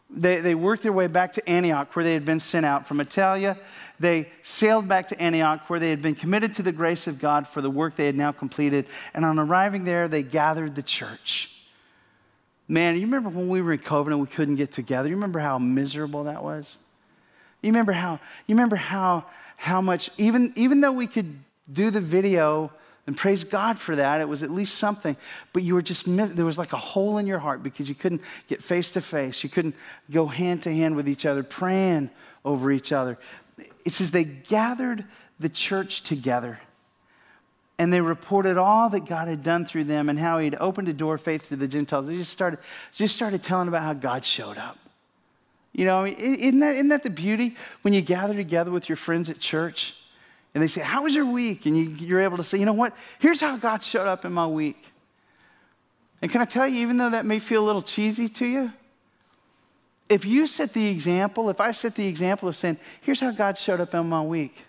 They, 0.09 0.39
they 0.39 0.55
worked 0.55 0.83
their 0.83 0.93
way 0.93 1.07
back 1.07 1.33
to 1.33 1.49
Antioch, 1.49 1.95
where 1.95 2.05
they 2.05 2.13
had 2.13 2.25
been 2.25 2.39
sent 2.39 2.65
out 2.65 2.87
from 2.87 2.99
Attalia. 2.99 3.57
They 3.99 4.29
sailed 4.43 4.87
back 4.87 5.07
to 5.07 5.19
Antioch, 5.19 5.69
where 5.69 5.79
they 5.79 5.89
had 5.89 6.01
been 6.01 6.15
committed 6.15 6.53
to 6.55 6.63
the 6.63 6.71
grace 6.71 7.07
of 7.07 7.19
God 7.19 7.47
for 7.47 7.61
the 7.61 7.69
work 7.69 7.95
they 7.95 8.05
had 8.05 8.15
now 8.15 8.31
completed. 8.31 8.85
And 9.13 9.25
on 9.25 9.39
arriving 9.39 9.83
there, 9.83 10.07
they 10.07 10.23
gathered 10.23 10.75
the 10.75 10.83
church. 10.83 11.51
Man, 12.67 12.95
you 12.95 13.01
remember 13.01 13.29
when 13.29 13.49
we 13.49 13.61
were 13.61 13.73
in 13.73 13.79
COVID, 13.79 14.17
we 14.19 14.27
couldn't 14.27 14.55
get 14.55 14.71
together? 14.71 15.07
You 15.07 15.15
remember 15.15 15.39
how 15.39 15.59
miserable 15.59 16.25
that 16.25 16.43
was? 16.43 16.77
You 17.61 17.69
remember 17.69 17.91
how, 17.91 18.19
you 18.47 18.55
remember 18.55 18.75
how, 18.75 19.25
how 19.57 19.81
much, 19.81 20.09
even, 20.17 20.53
even 20.55 20.81
though 20.81 20.91
we 20.91 21.07
could 21.07 21.39
do 21.71 21.89
the 21.89 22.01
video 22.01 22.71
and 23.07 23.15
praise 23.15 23.43
God 23.43 23.77
for 23.77 23.95
that, 23.95 24.19
it 24.19 24.27
was 24.27 24.41
at 24.41 24.49
least 24.49 24.75
something, 24.75 25.15
but 25.53 25.61
you 25.61 25.75
were 25.75 25.81
just, 25.83 26.05
there 26.07 26.45
was 26.45 26.57
like 26.57 26.73
a 26.73 26.77
hole 26.77 27.19
in 27.19 27.27
your 27.27 27.37
heart 27.37 27.61
because 27.61 27.87
you 27.87 27.93
couldn't 27.93 28.21
get 28.47 28.63
face 28.63 28.89
to 28.91 29.01
face. 29.01 29.43
You 29.43 29.49
couldn't 29.49 29.75
go 30.09 30.25
hand 30.25 30.63
to 30.63 30.73
hand 30.73 30.95
with 30.95 31.07
each 31.07 31.25
other, 31.25 31.43
praying 31.43 32.09
over 32.43 32.71
each 32.71 32.91
other. 32.91 33.19
It 33.85 33.93
says 33.93 34.09
they 34.09 34.23
gathered 34.23 35.05
the 35.39 35.49
church 35.49 36.01
together 36.01 36.59
and 37.77 37.91
they 37.91 38.01
reported 38.01 38.57
all 38.57 38.89
that 38.89 39.05
God 39.05 39.27
had 39.27 39.43
done 39.43 39.65
through 39.65 39.83
them 39.83 40.09
and 40.09 40.17
how 40.17 40.39
He'd 40.39 40.55
opened 40.55 40.87
a 40.87 40.93
door 40.93 41.15
of 41.15 41.21
faith 41.21 41.49
to 41.49 41.55
the 41.55 41.67
Gentiles. 41.67 42.07
They 42.07 42.15
just 42.15 42.31
started, 42.31 42.59
just 42.93 43.13
started 43.13 43.43
telling 43.43 43.67
about 43.67 43.83
how 43.83 43.93
God 43.93 44.23
showed 44.23 44.57
up. 44.57 44.77
You 45.73 45.85
know, 45.85 45.99
I 45.99 46.05
mean, 46.05 46.15
isn't 46.15 46.59
that, 46.59 46.73
isn't 46.75 46.87
that 46.87 47.03
the 47.03 47.09
beauty 47.09 47.55
when 47.81 47.93
you 47.93 48.01
gather 48.01 48.33
together 48.33 48.71
with 48.71 48.87
your 48.87 48.95
friends 48.95 49.29
at 49.29 49.39
church 49.39 49.93
and 50.55 50.63
they 50.63 50.67
say, 50.67 50.81
How 50.81 51.03
was 51.03 51.13
your 51.13 51.25
week? 51.25 51.65
And 51.65 51.77
you, 51.77 51.83
you're 51.83 52.21
able 52.21 52.37
to 52.37 52.43
say, 52.43 52.57
You 52.57 52.65
know 52.65 52.73
what? 52.73 52.93
Here's 53.19 53.41
how 53.41 53.57
God 53.57 53.83
showed 53.83 54.07
up 54.07 54.25
in 54.25 54.31
my 54.31 54.47
week. 54.47 54.81
And 56.21 56.31
can 56.31 56.41
I 56.41 56.45
tell 56.45 56.67
you, 56.67 56.81
even 56.81 56.97
though 56.97 57.09
that 57.09 57.25
may 57.25 57.39
feel 57.39 57.63
a 57.63 57.67
little 57.67 57.81
cheesy 57.81 58.29
to 58.29 58.45
you, 58.47 58.73
if 60.07 60.23
you 60.23 60.47
set 60.47 60.71
the 60.71 60.87
example, 60.87 61.49
if 61.49 61.59
I 61.59 61.71
set 61.71 61.95
the 61.95 62.07
example 62.07 62.47
of 62.47 62.55
saying, 62.55 62.77
Here's 63.01 63.19
how 63.19 63.31
God 63.31 63.57
showed 63.57 63.81
up 63.81 63.93
in 63.93 64.07
my 64.07 64.21
week, 64.21 64.63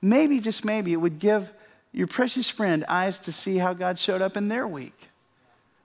maybe, 0.00 0.40
just 0.40 0.64
maybe, 0.64 0.94
it 0.94 0.96
would 0.96 1.18
give 1.18 1.52
your 1.92 2.06
precious 2.06 2.48
friend 2.48 2.82
eyes 2.88 3.18
to 3.20 3.30
see 3.30 3.58
how 3.58 3.74
God 3.74 3.98
showed 3.98 4.22
up 4.22 4.38
in 4.38 4.48
their 4.48 4.66
week. 4.66 5.08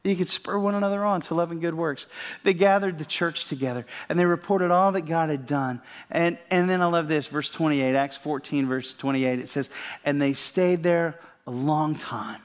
You 0.08 0.16
could 0.16 0.30
spur 0.30 0.58
one 0.58 0.76
another 0.76 1.04
on 1.04 1.22
to 1.22 1.36
love 1.36 1.52
and 1.52 1.62
good 1.62 1.76
works. 1.76 2.06
They 2.44 2.54
gathered 2.54 2.98
the 2.98 3.06
church 3.06 3.46
together 3.46 3.86
and 4.10 4.18
they 4.20 4.26
reported 4.26 4.72
all 4.72 4.92
that 4.94 5.02
God 5.02 5.30
had 5.30 5.46
done. 5.46 5.82
And, 6.10 6.38
and 6.50 6.70
then 6.70 6.82
I 6.82 6.86
love 6.86 7.08
this, 7.08 7.28
verse 7.28 7.50
28, 7.50 7.96
Acts 7.96 8.18
14, 8.18 8.68
verse 8.68 8.94
28. 8.94 9.40
It 9.40 9.50
says, 9.50 9.70
And 10.06 10.22
they 10.22 10.34
stayed 10.34 10.84
there 10.84 11.20
a 11.46 11.52
long 11.52 11.96
time 11.96 12.42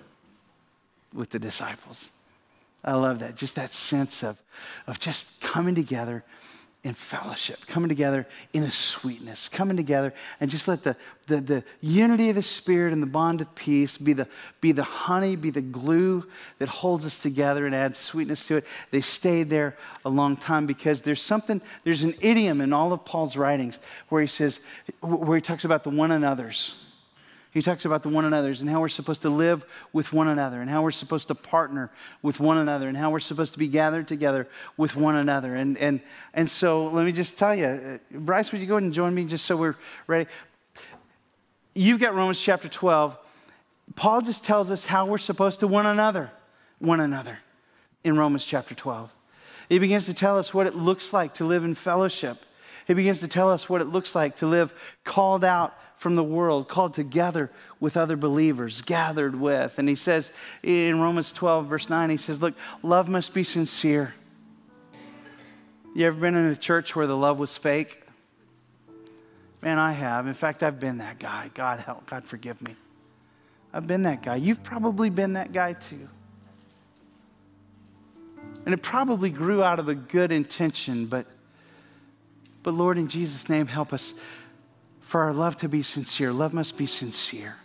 with 1.13 1.31
the 1.31 1.39
disciples. 1.39 2.11
I 2.85 2.95
love 2.95 3.21
that. 3.21 3.37
Just 3.37 3.55
that 3.57 3.73
sense 3.73 4.25
of, 4.25 4.41
of 4.87 4.99
just 4.99 5.41
coming 5.41 5.75
together 5.75 6.25
in 6.85 6.95
fellowship, 6.95 7.65
coming 7.67 7.89
together 7.89 8.27
in 8.53 8.65
a 8.65 8.71
sweetness, 8.71 9.49
coming 9.49 9.77
together 9.77 10.13
and 10.41 10.51
just 10.51 10.67
let 10.67 10.83
the, 10.83 10.97
the, 11.29 11.41
the 11.41 11.65
unity 11.81 12.29
of 12.29 12.35
the 12.35 12.43
Spirit 12.43 12.93
and 12.93 13.01
the 13.01 13.07
bond 13.07 13.41
of 13.41 13.55
peace 13.55 13.97
be 13.97 14.13
the, 14.13 14.27
be 14.61 14.73
the 14.73 14.83
honey, 14.83 15.37
be 15.37 15.51
the 15.51 15.61
glue 15.61 16.25
that 16.59 16.69
holds 16.69 17.07
us 17.07 17.17
together 17.17 17.67
and 17.67 17.75
adds 17.75 17.99
sweetness 17.99 18.45
to 18.49 18.57
it. 18.57 18.67
They 18.91 19.01
stayed 19.01 19.49
there 19.49 19.77
a 20.05 20.09
long 20.09 20.37
time 20.37 20.67
because 20.67 21.03
there's 21.03 21.23
something, 21.23 21.61
there's 21.85 22.03
an 22.03 22.15
idiom 22.21 22.61
in 22.61 22.73
all 22.73 22.93
of 22.93 23.05
Paul's 23.05 23.37
writings 23.37 23.79
where 24.09 24.21
he 24.21 24.27
says, 24.27 24.59
where 25.01 25.37
he 25.37 25.43
talks 25.43 25.65
about 25.65 25.85
the 25.85 25.91
one 25.91 26.11
another's 26.11 26.75
he 27.53 27.61
talks 27.61 27.85
about 27.85 28.03
the 28.03 28.09
one 28.09 28.25
another's 28.25 28.63
and 28.63 28.71
how 28.71 28.81
we're 28.81 28.89
supposed 28.89 29.23
to 29.23 29.29
live 29.29 29.67
with 29.93 30.11
one 30.11 30.27
another 30.27 30.63
and 30.63 30.71
how 30.71 30.83
we're 30.83 30.91
supposed 30.91 31.29
to 31.29 31.35
partner 31.35 31.91
with 32.23 32.41
one 32.41 32.57
another 32.57 32.89
and 32.89 32.97
how 32.97 33.11
we're 33.11 33.21
supposed 33.21 33.53
to 33.53 33.59
be 33.59 33.69
gathered 33.69 34.09
together 34.09 34.49
with 34.79 34.97
one 34.97 35.17
another. 35.17 35.55
And, 35.55 35.77
and, 35.77 36.01
and 36.33 36.51
so 36.51 36.87
let 36.87 37.05
me 37.05 37.13
just 37.13 37.39
tell 37.39 37.55
you, 37.55 37.67
uh, 37.67 37.99
Bryce, 38.11 38.53
would 38.53 38.63
you 38.63 38.67
go 38.67 38.77
ahead 38.77 38.85
and 38.85 38.95
join 38.95 39.15
me 39.15 39.27
just 39.27 39.45
so 39.45 39.57
we're 39.57 39.77
ready? 40.07 40.31
You've 41.75 42.01
got 42.01 42.15
Romans 42.15 42.41
chapter 42.41 42.69
12. 42.69 43.19
Paul 43.97 44.23
just 44.23 44.45
tells 44.45 44.71
us 44.71 44.87
how 44.87 45.05
we're 45.05 45.19
supposed 45.19 45.61
to 45.61 45.67
one 45.67 45.85
another, 45.85 46.31
one 46.79 47.01
another 47.01 47.39
in 48.03 48.17
Romans 48.17 48.47
chapter 48.47 48.75
12. 48.75 49.11
He 49.69 49.79
begins 49.79 50.07
to 50.07 50.15
tell 50.15 50.39
us 50.39 50.55
what 50.55 50.67
it 50.67 50.75
looks 50.75 51.13
like 51.13 51.35
to 51.35 51.45
live 51.45 51.65
in 51.65 51.75
fellowship. 51.75 52.39
He 52.87 52.95
begins 52.95 53.21
to 53.21 53.29
tell 53.29 53.51
us 53.51 53.69
what 53.69 53.83
it 53.83 53.87
looks 53.87 54.15
like 54.15 54.37
to 54.37 54.47
live 54.47 54.73
called 55.05 55.45
out 55.45 55.75
from 56.03 56.17
the 56.17 56.25
world, 56.25 56.67
called 56.67 56.93
together 56.93 57.49
with 57.79 57.97
other 57.97 58.17
believers, 58.17 58.83
gathered 58.83 59.41
with. 59.41 59.79
And 59.79 59.89
he 59.89 59.95
says 59.95 60.33
in 60.65 61.01
Romans 61.01 61.31
12, 61.31 61.67
verse 61.67 61.89
9, 61.89 62.11
he 62.11 62.17
says, 62.17 62.43
Look, 62.43 62.55
love 62.83 63.09
must 63.09 63.33
be 63.33 63.45
sincere. 63.45 64.13
You 65.95 66.09
ever 66.09 66.21
been 66.21 66.35
in 66.35 66.47
a 66.47 66.57
church 66.57 66.97
where 66.97 67.07
the 67.07 67.17
love 67.17 67.39
was 67.39 67.57
fake? 67.57 68.03
Man, 69.63 69.79
I 69.79 69.93
have. 69.93 70.27
In 70.27 70.35
fact, 70.35 70.65
I've 70.65 70.81
been 70.81 70.99
that 70.99 71.21
guy. 71.21 71.53
God 71.55 71.79
help, 71.79 72.05
God 72.07 72.25
forgive 72.25 72.61
me. 72.63 72.75
I've 73.73 73.87
been 73.87 74.03
that 74.03 74.25
guy. 74.25 74.37
You've 74.37 74.65
probably 74.65 75.09
been 75.09 75.35
that 75.35 75.53
guy 75.53 75.75
too. 75.75 76.09
And 78.67 78.75
it 78.75 78.83
probably 78.83 79.31
grew 79.31 79.63
out 79.63 79.79
of 79.79 79.89
a 79.89 79.95
good 79.95 80.33
intention, 80.33 81.07
but, 81.07 81.27
but 82.65 82.75
Lord, 82.75 82.99
in 82.99 83.07
Jesus' 83.07 83.49
name, 83.49 83.69
help 83.69 83.93
us 83.93 84.15
for 85.13 85.25
our 85.25 85.35
love 85.35 85.59
to 85.59 85.69
be 85.69 85.83
sincere. 85.83 86.33
Love 86.33 86.55
must 86.55 86.79
be 86.79 86.87
sincere. 86.87 87.57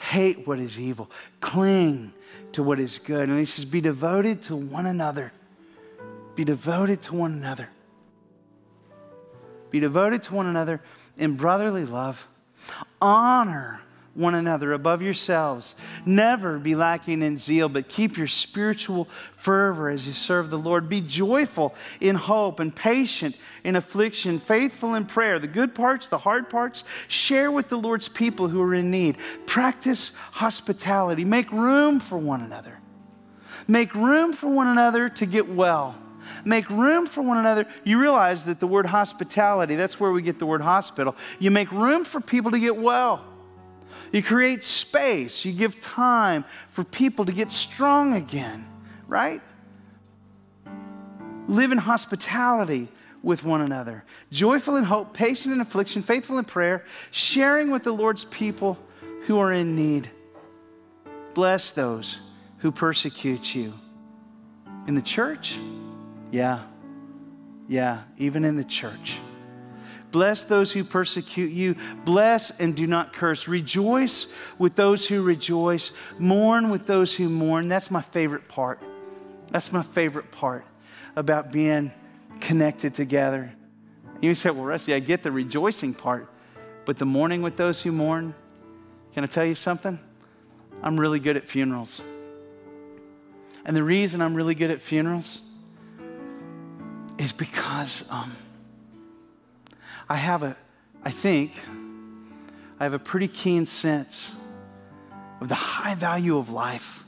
Hate 0.00 0.44
what 0.44 0.58
is 0.58 0.80
evil, 0.80 1.08
cling 1.40 2.12
to 2.50 2.64
what 2.64 2.80
is 2.80 2.98
good. 2.98 3.28
And 3.28 3.38
he 3.38 3.44
says, 3.44 3.64
be 3.64 3.80
devoted 3.80 4.42
to 4.42 4.56
one 4.56 4.84
another. 4.84 5.32
Be 6.34 6.44
devoted 6.44 7.00
to 7.02 7.14
one 7.14 7.32
another. 7.32 7.68
Be 9.70 9.78
devoted 9.78 10.24
to 10.24 10.34
one 10.34 10.48
another 10.48 10.80
in 11.16 11.36
brotherly 11.36 11.84
love. 11.84 12.26
Honor 13.00 13.80
one 14.14 14.34
another 14.34 14.72
above 14.72 15.02
yourselves. 15.02 15.74
Never 16.06 16.58
be 16.58 16.74
lacking 16.74 17.20
in 17.22 17.36
zeal, 17.36 17.68
but 17.68 17.88
keep 17.88 18.16
your 18.16 18.28
spiritual 18.28 19.08
fervor 19.36 19.90
as 19.90 20.06
you 20.06 20.12
serve 20.12 20.50
the 20.50 20.58
Lord. 20.58 20.88
Be 20.88 21.00
joyful 21.00 21.74
in 22.00 22.14
hope 22.14 22.60
and 22.60 22.74
patient 22.74 23.36
in 23.64 23.76
affliction, 23.76 24.38
faithful 24.38 24.94
in 24.94 25.06
prayer. 25.06 25.38
The 25.38 25.48
good 25.48 25.74
parts, 25.74 26.08
the 26.08 26.18
hard 26.18 26.48
parts, 26.48 26.84
share 27.08 27.50
with 27.50 27.68
the 27.68 27.76
Lord's 27.76 28.08
people 28.08 28.48
who 28.48 28.62
are 28.62 28.74
in 28.74 28.90
need. 28.90 29.16
Practice 29.46 30.12
hospitality. 30.32 31.24
Make 31.24 31.50
room 31.50 31.98
for 31.98 32.16
one 32.16 32.40
another. 32.40 32.78
Make 33.66 33.94
room 33.94 34.32
for 34.32 34.48
one 34.48 34.68
another 34.68 35.08
to 35.08 35.26
get 35.26 35.48
well. 35.48 35.98
Make 36.44 36.70
room 36.70 37.06
for 37.06 37.22
one 37.22 37.38
another. 37.38 37.66
You 37.82 38.00
realize 38.00 38.44
that 38.44 38.60
the 38.60 38.66
word 38.66 38.86
hospitality, 38.86 39.74
that's 39.76 39.98
where 39.98 40.12
we 40.12 40.22
get 40.22 40.38
the 40.38 40.46
word 40.46 40.60
hospital. 40.60 41.16
You 41.38 41.50
make 41.50 41.70
room 41.72 42.04
for 42.04 42.20
people 42.20 42.52
to 42.52 42.58
get 42.58 42.76
well. 42.76 43.24
You 44.14 44.22
create 44.22 44.62
space. 44.62 45.44
You 45.44 45.52
give 45.52 45.80
time 45.80 46.44
for 46.70 46.84
people 46.84 47.24
to 47.24 47.32
get 47.32 47.50
strong 47.50 48.14
again, 48.14 48.64
right? 49.08 49.42
Live 51.48 51.72
in 51.72 51.78
hospitality 51.78 52.86
with 53.24 53.42
one 53.42 53.60
another. 53.60 54.04
Joyful 54.30 54.76
in 54.76 54.84
hope, 54.84 55.14
patient 55.14 55.52
in 55.52 55.60
affliction, 55.60 56.04
faithful 56.04 56.38
in 56.38 56.44
prayer, 56.44 56.84
sharing 57.10 57.72
with 57.72 57.82
the 57.82 57.90
Lord's 57.90 58.24
people 58.26 58.78
who 59.26 59.40
are 59.40 59.52
in 59.52 59.74
need. 59.74 60.08
Bless 61.34 61.72
those 61.72 62.20
who 62.58 62.70
persecute 62.70 63.52
you. 63.52 63.74
In 64.86 64.94
the 64.94 65.02
church? 65.02 65.58
Yeah. 66.30 66.62
Yeah, 67.66 68.02
even 68.16 68.44
in 68.44 68.54
the 68.54 68.62
church. 68.62 69.18
Bless 70.14 70.44
those 70.44 70.70
who 70.70 70.84
persecute 70.84 71.50
you. 71.50 71.74
Bless 72.04 72.52
and 72.52 72.76
do 72.76 72.86
not 72.86 73.12
curse. 73.12 73.48
Rejoice 73.48 74.28
with 74.60 74.76
those 74.76 75.08
who 75.08 75.24
rejoice. 75.24 75.90
Mourn 76.20 76.70
with 76.70 76.86
those 76.86 77.12
who 77.12 77.28
mourn. 77.28 77.66
That's 77.66 77.90
my 77.90 78.00
favorite 78.00 78.46
part. 78.46 78.80
That's 79.50 79.72
my 79.72 79.82
favorite 79.82 80.30
part 80.30 80.64
about 81.16 81.50
being 81.50 81.90
connected 82.38 82.94
together. 82.94 83.52
You 84.20 84.34
say, 84.34 84.50
well, 84.50 84.64
Rusty, 84.64 84.94
I 84.94 85.00
get 85.00 85.24
the 85.24 85.32
rejoicing 85.32 85.94
part, 85.94 86.30
but 86.84 86.96
the 86.96 87.06
mourning 87.06 87.42
with 87.42 87.56
those 87.56 87.82
who 87.82 87.90
mourn, 87.90 88.36
can 89.14 89.24
I 89.24 89.26
tell 89.26 89.44
you 89.44 89.56
something? 89.56 89.98
I'm 90.80 91.00
really 91.00 91.18
good 91.18 91.36
at 91.36 91.44
funerals. 91.44 92.00
And 93.64 93.76
the 93.76 93.82
reason 93.82 94.22
I'm 94.22 94.36
really 94.36 94.54
good 94.54 94.70
at 94.70 94.80
funerals 94.80 95.40
is 97.18 97.32
because 97.32 98.04
um, 98.10 98.36
I 100.08 100.16
have 100.16 100.42
a, 100.42 100.56
I 101.02 101.10
think, 101.10 101.52
I 102.78 102.84
have 102.84 102.92
a 102.92 102.98
pretty 102.98 103.28
keen 103.28 103.66
sense 103.66 104.34
of 105.40 105.48
the 105.48 105.54
high 105.54 105.94
value 105.94 106.36
of 106.36 106.50
life 106.50 107.04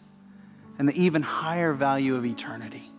and 0.78 0.88
the 0.88 1.00
even 1.00 1.22
higher 1.22 1.72
value 1.72 2.16
of 2.16 2.24
eternity. 2.24 2.90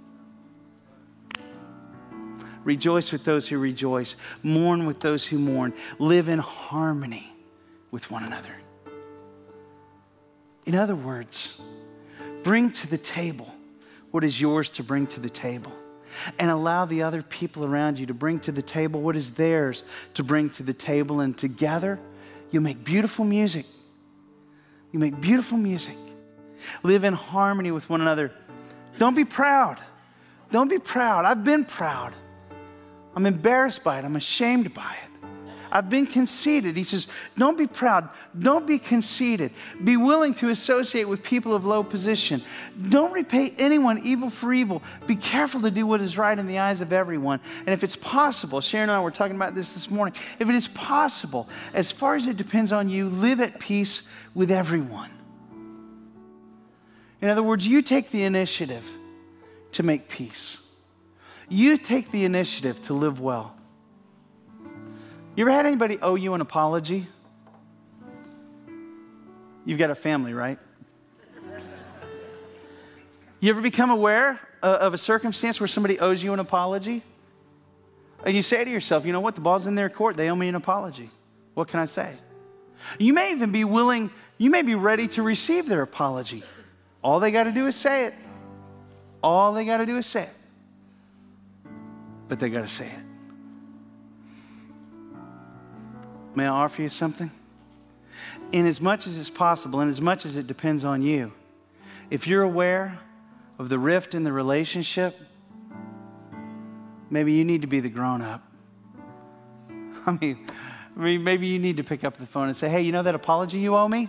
Rejoice 2.63 3.12
with 3.13 3.23
those 3.23 3.47
who 3.47 3.57
rejoice, 3.57 4.17
mourn 4.43 4.86
with 4.86 4.99
those 4.99 5.25
who 5.25 5.39
mourn, 5.39 5.73
live 5.99 6.27
in 6.27 6.39
harmony 6.39 7.31
with 7.91 8.12
one 8.12 8.23
another. 8.23 8.53
In 10.65 10.75
other 10.75 10.95
words, 10.95 11.62
bring 12.43 12.71
to 12.71 12.88
the 12.88 12.97
table 12.97 13.53
what 14.12 14.25
is 14.25 14.41
yours 14.41 14.69
to 14.71 14.83
bring 14.83 15.07
to 15.07 15.21
the 15.21 15.29
table. 15.29 15.71
And 16.39 16.50
allow 16.50 16.86
the 16.86 17.04
other 17.04 17.22
people 17.22 17.65
around 17.65 18.00
you 18.00 18.06
to 18.08 18.13
bring 18.13 18.39
to 18.41 18.52
the 18.52 18.62
table 18.62 19.02
what 19.02 19.15
is 19.15 19.32
theirs 19.32 19.84
to 20.13 20.24
bring 20.24 20.50
to 20.52 20.63
the 20.63 20.74
table. 20.74 21.20
And 21.20 21.38
together, 21.38 22.00
you 22.52 22.62
make 22.62 22.84
beautiful 22.84 23.26
music. 23.26 23.65
You 24.91 25.00
make 25.00 25.20
beautiful 25.20 25.58
music. 25.58 25.96
Live 26.84 27.04
in 27.04 27.13
harmony 27.13 27.72
with 27.72 27.89
one 27.89 28.02
another. 28.02 28.32
Don't 28.98 29.15
be 29.15 29.26
proud. 29.26 29.82
Don't 30.52 30.70
be 30.70 30.80
proud. 30.80 31.26
I've 31.26 31.43
been 31.43 31.65
proud. 31.65 32.13
I'm 33.15 33.26
embarrassed 33.26 33.84
by 33.84 34.00
it. 34.00 34.06
I'm 34.06 34.15
ashamed 34.15 34.74
by 34.74 34.96
it. 35.04 35.07
I've 35.71 35.89
been 35.89 36.06
conceited. 36.06 36.75
He 36.77 36.84
says, 36.84 37.08
Don't 37.36 37.58
be 37.58 37.67
proud. 37.67 38.10
Don't 38.38 38.65
be 38.65 38.80
conceited. 38.80 39.51
Be 39.84 39.97
willing 39.97 40.34
to 40.36 40.49
associate 40.49 41.08
with 41.08 41.23
people 41.23 41.53
of 41.53 41.65
low 41.65 41.84
position. 41.84 42.43
Don't 42.89 43.12
repay 43.12 43.53
anyone 43.58 44.01
evil 44.03 44.30
for 44.30 44.53
evil. 44.53 44.82
Be 45.06 45.15
careful 45.15 45.62
to 45.62 45.71
do 45.71 45.86
what 45.86 46.01
is 46.01 46.17
right 46.17 46.38
in 46.38 46.47
the 46.47 46.60
eyes 46.60 46.82
of 46.82 46.93
everyone. 46.93 47.39
And 47.60 47.69
if 47.69 47.84
it's 47.84 47.95
possible, 47.95 48.62
Sharon 48.62 48.89
and 48.89 48.97
I 48.97 49.01
were 49.01 49.12
talking 49.12 49.36
about 49.36 49.56
this 49.56 49.73
this 49.73 49.89
morning. 49.89 50.15
If 50.39 50.49
it 50.49 50.56
is 50.56 50.67
possible, 50.69 51.47
as 51.73 51.91
far 51.91 52.15
as 52.15 52.27
it 52.27 52.38
depends 52.38 52.71
on 52.71 52.89
you, 52.89 53.10
live 53.10 53.41
at 53.41 53.60
peace 53.60 54.03
with 54.34 54.51
everyone. 54.51 55.12
In 57.21 57.30
other 57.30 57.43
words, 57.43 57.67
you 57.67 57.82
take 57.82 58.12
the 58.12 58.23
initiative 58.23 58.86
to 59.73 59.84
make 59.84 60.08
peace. 60.08 60.60
You 61.49 61.77
take 61.77 62.12
the 62.12 62.25
initiative 62.25 62.82
to 62.84 62.93
live 62.93 63.19
well. 63.19 63.56
You 65.38 65.43
ever 65.43 65.52
had 65.52 65.67
anybody 65.67 66.00
owe 66.02 66.15
you 66.15 66.34
an 66.34 66.41
apology? 66.41 67.06
You've 69.65 69.78
got 69.78 69.91
a 69.91 69.95
family, 69.95 70.34
right? 70.34 70.58
You 73.39 73.52
ever 73.52 73.62
become 73.62 73.91
aware 73.91 74.39
uh, 74.63 74.80
of 74.82 74.95
a 74.95 74.97
circumstance 74.97 75.60
where 75.60 75.67
somebody 75.67 76.00
owes 76.00 76.23
you 76.23 76.34
an 76.34 76.39
apology? 76.39 77.04
And 78.26 78.36
you 78.36 78.41
say 78.41 78.65
to 78.65 78.71
yourself, 78.71 79.06
you 79.06 79.13
know 79.13 79.19
what, 79.19 79.36
the 79.36 79.41
ball's 79.41 79.67
in 79.67 79.76
their 79.76 79.91
court, 79.91 80.17
they 80.17 80.28
owe 80.32 80.36
me 80.36 80.47
an 80.47 80.56
apology. 80.56 81.12
What 81.54 81.67
can 81.67 81.82
I 81.82 81.86
say? 81.86 82.15
You 82.97 83.13
may 83.13 83.32
even 83.32 83.52
be 83.52 83.63
willing, 83.63 84.10
you 84.39 84.50
may 84.50 84.63
be 84.63 84.73
ready 84.73 85.08
to 85.10 85.21
receive 85.21 85.69
their 85.69 85.84
apology. 85.84 86.43
All 87.04 87.19
they 87.19 87.30
got 87.30 87.43
to 87.43 87.52
do 87.52 87.67
is 87.67 87.76
say 87.76 88.06
it. 88.06 88.15
All 89.21 89.54
they 89.54 89.65
got 89.65 89.78
to 89.78 89.86
do 89.86 89.97
is 89.97 90.08
say 90.08 90.23
it. 90.23 91.69
But 92.28 92.39
they 92.39 92.50
got 92.50 92.62
to 92.62 92.67
say 92.67 92.88
it. 92.88 93.07
May 96.38 96.45
I 96.45 96.50
offer 96.50 96.84
you 96.84 96.89
something? 96.89 97.32
In 98.52 98.67
as 98.67 98.80
much 98.80 99.08
as 99.08 99.17
it's 99.17 99.28
possible, 99.28 99.80
and 99.80 99.89
as 99.89 100.00
much 100.00 100.23
as 100.23 100.38
it 100.38 100.45
depends 100.45 100.86
on 100.86 101.02
you, 101.02 101.34
if 102.12 102.28
you're 102.28 102.43
aware 102.43 103.00
of 103.58 103.69
the 103.69 103.80
rift 103.80 104.13
in 104.13 104.23
the 104.23 104.32
relationship, 104.32 105.19
maybe 107.10 107.34
you 107.34 107.43
need 107.43 107.63
to 107.63 107.67
be 107.67 107.80
the 107.80 107.89
grown 107.89 108.21
up. 108.21 108.43
I 110.06 110.12
mean, 110.21 110.47
I 110.95 111.00
mean, 111.00 111.23
maybe 111.23 111.47
you 111.47 111.58
need 111.58 111.78
to 111.78 111.84
pick 111.84 112.04
up 112.04 112.17
the 112.17 112.28
phone 112.28 112.50
and 112.50 112.56
say, 112.56 112.69
"Hey, 112.69 112.82
you 112.82 112.91
know 112.91 113.02
that 113.02 113.15
apology 113.15 113.58
you 113.58 113.76
owe 113.76 113.88
me?" 113.88 114.08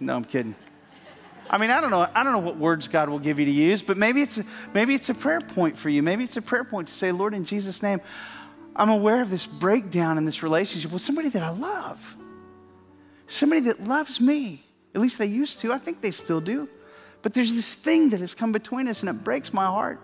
No, 0.00 0.16
I'm 0.16 0.24
kidding. 0.24 0.54
I 1.50 1.58
mean, 1.58 1.68
I 1.68 1.82
don't 1.82 1.90
know. 1.90 2.08
I 2.14 2.24
don't 2.24 2.32
know 2.32 2.38
what 2.38 2.56
words 2.56 2.88
God 2.88 3.10
will 3.10 3.18
give 3.18 3.38
you 3.38 3.44
to 3.44 3.52
use, 3.52 3.82
but 3.82 3.98
maybe 3.98 4.22
it's 4.22 4.40
maybe 4.72 4.94
it's 4.94 5.10
a 5.10 5.14
prayer 5.14 5.42
point 5.42 5.76
for 5.76 5.90
you. 5.90 6.02
Maybe 6.02 6.24
it's 6.24 6.38
a 6.38 6.42
prayer 6.42 6.64
point 6.64 6.88
to 6.88 6.94
say, 6.94 7.12
"Lord, 7.12 7.34
in 7.34 7.44
Jesus' 7.44 7.82
name, 7.82 8.00
I'm 8.74 8.88
aware 8.88 9.20
of 9.20 9.30
this 9.30 9.46
breakdown 9.46 10.18
in 10.18 10.24
this 10.24 10.42
relationship 10.42 10.90
with 10.90 11.02
somebody 11.02 11.28
that 11.30 11.42
I 11.42 11.50
love. 11.50 12.16
Somebody 13.26 13.62
that 13.62 13.84
loves 13.84 14.20
me. 14.20 14.64
At 14.94 15.00
least 15.00 15.18
they 15.18 15.26
used 15.26 15.60
to. 15.60 15.72
I 15.72 15.78
think 15.78 16.00
they 16.00 16.10
still 16.10 16.40
do. 16.40 16.68
But 17.22 17.34
there's 17.34 17.54
this 17.54 17.74
thing 17.74 18.10
that 18.10 18.20
has 18.20 18.34
come 18.34 18.52
between 18.52 18.88
us 18.88 19.00
and 19.00 19.08
it 19.08 19.24
breaks 19.24 19.52
my 19.52 19.66
heart. 19.66 20.00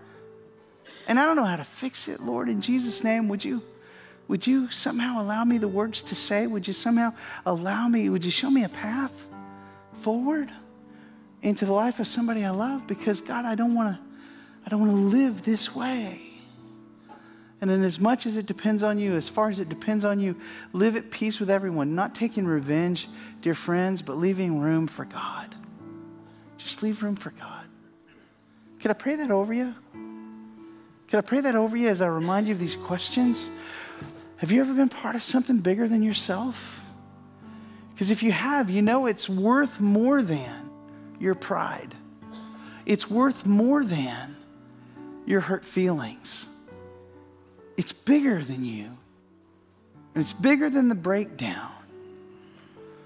And 1.07 1.19
I 1.19 1.25
don't 1.25 1.35
know 1.35 1.45
how 1.45 1.57
to 1.57 1.63
fix 1.63 2.07
it, 2.07 2.21
Lord. 2.21 2.49
In 2.49 2.61
Jesus' 2.61 3.03
name, 3.03 3.27
would 3.29 3.43
you, 3.43 3.63
would 4.27 4.45
you 4.45 4.69
somehow 4.69 5.21
allow 5.21 5.43
me 5.43 5.57
the 5.57 5.67
words 5.67 6.01
to 6.03 6.15
say? 6.15 6.47
Would 6.47 6.67
you 6.67 6.73
somehow 6.73 7.13
allow 7.45 7.87
me, 7.87 8.09
would 8.09 8.23
you 8.23 8.31
show 8.31 8.49
me 8.49 8.63
a 8.63 8.69
path 8.69 9.27
forward 10.01 10.51
into 11.41 11.65
the 11.65 11.73
life 11.73 11.99
of 11.99 12.07
somebody 12.07 12.45
I 12.45 12.51
love? 12.51 12.87
Because 12.87 13.21
God, 13.21 13.45
I 13.45 13.55
don't 13.55 13.73
want 13.73 13.95
to, 13.95 14.01
I 14.65 14.69
don't 14.69 14.79
want 14.79 14.91
to 14.91 15.17
live 15.17 15.43
this 15.43 15.73
way. 15.73 16.28
And 17.61 17.69
then, 17.69 17.83
as 17.83 17.99
much 17.99 18.25
as 18.25 18.37
it 18.37 18.45
depends 18.45 18.83
on 18.83 18.97
you, 18.99 19.15
as 19.15 19.27
far 19.27 19.49
as 19.49 19.59
it 19.59 19.67
depends 19.67 20.05
on 20.05 20.19
you, 20.19 20.39
live 20.71 20.95
at 20.95 21.11
peace 21.11 21.39
with 21.39 21.49
everyone, 21.49 21.93
not 21.93 22.15
taking 22.15 22.45
revenge, 22.45 23.09
dear 23.41 23.53
friends, 23.53 24.01
but 24.01 24.17
leaving 24.17 24.59
room 24.59 24.87
for 24.87 25.03
God. 25.03 25.55
Just 26.57 26.81
leave 26.81 27.03
room 27.03 27.15
for 27.15 27.31
God. 27.31 27.65
Can 28.79 28.91
I 28.91 28.93
pray 28.93 29.15
that 29.15 29.29
over 29.29 29.53
you? 29.53 29.75
Can 31.09 31.17
I 31.17 31.21
pray 31.21 31.41
that 31.41 31.55
over 31.55 31.75
you 31.75 31.89
as 31.89 32.01
I 32.01 32.07
remind 32.07 32.47
you 32.47 32.53
of 32.53 32.59
these 32.59 32.75
questions? 32.75 33.49
Have 34.37 34.53
you 34.53 34.61
ever 34.61 34.73
been 34.73 34.89
part 34.89 35.15
of 35.15 35.23
something 35.23 35.57
bigger 35.57 35.87
than 35.87 36.01
yourself? 36.01 36.83
Because 37.93 38.09
if 38.09 38.23
you 38.23 38.31
have, 38.31 38.69
you 38.69 38.81
know 38.81 39.05
it's 39.05 39.27
worth 39.27 39.81
more 39.81 40.21
than 40.21 40.69
your 41.19 41.35
pride, 41.35 41.93
it's 42.85 43.09
worth 43.09 43.45
more 43.45 43.83
than 43.83 44.37
your 45.25 45.41
hurt 45.41 45.65
feelings. 45.65 46.47
It's 47.79 47.93
bigger 47.93 48.43
than 48.43 48.65
you. 48.65 48.87
And 50.13 50.21
it's 50.21 50.33
bigger 50.33 50.69
than 50.69 50.89
the 50.89 50.95
breakdown. 50.95 51.71